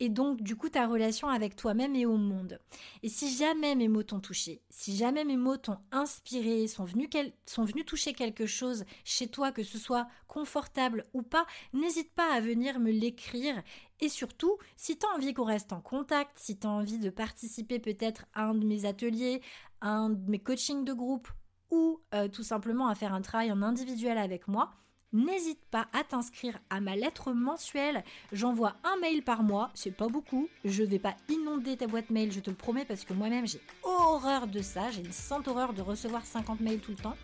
et 0.00 0.08
donc 0.08 0.40
du 0.40 0.56
coup 0.56 0.68
ta 0.68 0.86
relation 0.86 1.28
avec 1.28 1.54
toi-même 1.54 1.94
et 1.94 2.06
au 2.06 2.16
monde. 2.16 2.58
Et 3.02 3.08
si 3.08 3.36
jamais 3.36 3.74
mes 3.74 3.88
mots 3.88 4.02
t'ont 4.02 4.20
touché, 4.20 4.62
si 4.70 4.96
jamais 4.96 5.24
mes 5.24 5.36
mots 5.36 5.58
t'ont 5.58 5.78
inspiré, 5.92 6.66
sont 6.66 6.84
venus, 6.84 7.08
sont 7.46 7.64
venus 7.64 7.84
toucher 7.84 8.14
quelque 8.14 8.46
chose 8.46 8.84
chez 9.04 9.28
toi, 9.28 9.52
que 9.52 9.62
ce 9.62 9.78
soit 9.78 10.08
confortable 10.26 11.04
ou 11.12 11.22
pas, 11.22 11.46
n'hésite 11.74 12.12
pas 12.14 12.32
à 12.32 12.40
venir 12.40 12.80
me 12.80 12.90
l'écrire. 12.90 13.62
Et 14.00 14.08
surtout, 14.08 14.56
si 14.76 14.98
tu 14.98 15.06
as 15.06 15.14
envie 15.14 15.34
qu'on 15.34 15.44
reste 15.44 15.72
en 15.72 15.80
contact, 15.80 16.32
si 16.38 16.58
tu 16.58 16.66
as 16.66 16.70
envie 16.70 16.98
de 16.98 17.10
participer 17.10 17.78
peut-être 17.78 18.26
à 18.34 18.44
un 18.44 18.54
de 18.54 18.64
mes 18.64 18.86
ateliers, 18.86 19.42
à 19.80 19.90
un 19.90 20.10
de 20.10 20.30
mes 20.30 20.38
coachings 20.38 20.84
de 20.84 20.92
groupe 20.92 21.28
ou 21.70 22.00
euh, 22.14 22.28
tout 22.28 22.42
simplement 22.42 22.88
à 22.88 22.94
faire 22.94 23.14
un 23.14 23.20
travail 23.20 23.52
en 23.52 23.62
individuel 23.62 24.18
avec 24.18 24.48
moi, 24.48 24.72
n'hésite 25.12 25.60
pas 25.70 25.88
à 25.92 26.04
t'inscrire 26.04 26.58
à 26.70 26.80
ma 26.80 26.96
lettre 26.96 27.32
mensuelle. 27.32 28.04
J'envoie 28.32 28.76
un 28.84 28.96
mail 29.00 29.22
par 29.22 29.42
mois, 29.42 29.70
c'est 29.74 29.90
pas 29.90 30.08
beaucoup. 30.08 30.48
Je 30.64 30.82
vais 30.82 30.98
pas 30.98 31.14
inonder 31.28 31.76
ta 31.76 31.86
boîte 31.86 32.10
mail, 32.10 32.32
je 32.32 32.40
te 32.40 32.50
le 32.50 32.56
promets, 32.56 32.84
parce 32.84 33.04
que 33.04 33.12
moi-même 33.12 33.46
j'ai 33.46 33.60
horreur 33.82 34.46
de 34.46 34.62
ça. 34.62 34.90
J'ai 34.90 35.02
une 35.02 35.12
sainte 35.12 35.48
horreur 35.48 35.72
de 35.72 35.82
recevoir 35.82 36.24
50 36.24 36.60
mails 36.60 36.80
tout 36.80 36.92
le 36.92 36.96
temps. 36.96 37.16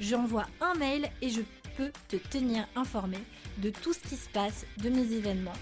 J'envoie 0.00 0.46
un 0.60 0.74
mail 0.74 1.10
et 1.22 1.30
je 1.30 1.42
peux 1.76 1.92
te 2.08 2.16
tenir 2.16 2.66
informé 2.74 3.18
de 3.58 3.70
tout 3.70 3.92
ce 3.92 4.00
qui 4.00 4.16
se 4.16 4.28
passe, 4.30 4.66
de 4.78 4.88
mes 4.88 5.12
événements. 5.12 5.52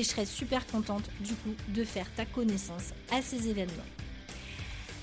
Et 0.00 0.02
je 0.02 0.08
serai 0.08 0.24
super 0.24 0.66
contente 0.66 1.10
du 1.20 1.34
coup 1.34 1.54
de 1.68 1.84
faire 1.84 2.06
ta 2.14 2.24
connaissance 2.24 2.94
à 3.12 3.20
ces 3.20 3.50
événements. 3.50 3.84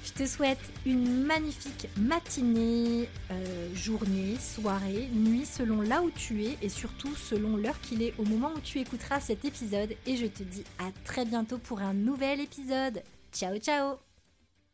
Je 0.03 0.23
te 0.23 0.27
souhaite 0.27 0.57
une 0.87 1.23
magnifique 1.23 1.87
matinée, 1.97 3.07
euh, 3.29 3.75
journée, 3.75 4.37
soirée, 4.39 5.07
nuit 5.13 5.45
selon 5.45 5.81
là 5.81 6.01
où 6.01 6.09
tu 6.09 6.45
es 6.45 6.57
et 6.63 6.69
surtout 6.69 7.15
selon 7.15 7.57
l'heure 7.57 7.79
qu'il 7.81 8.01
est 8.01 8.15
au 8.17 8.23
moment 8.23 8.51
où 8.55 8.59
tu 8.59 8.79
écouteras 8.79 9.19
cet 9.19 9.45
épisode. 9.45 9.93
Et 10.07 10.17
je 10.17 10.25
te 10.25 10.41
dis 10.41 10.63
à 10.79 10.89
très 11.03 11.25
bientôt 11.25 11.59
pour 11.59 11.79
un 11.81 11.93
nouvel 11.93 12.39
épisode. 12.39 13.03
Ciao 13.31 13.55
ciao 13.59 14.06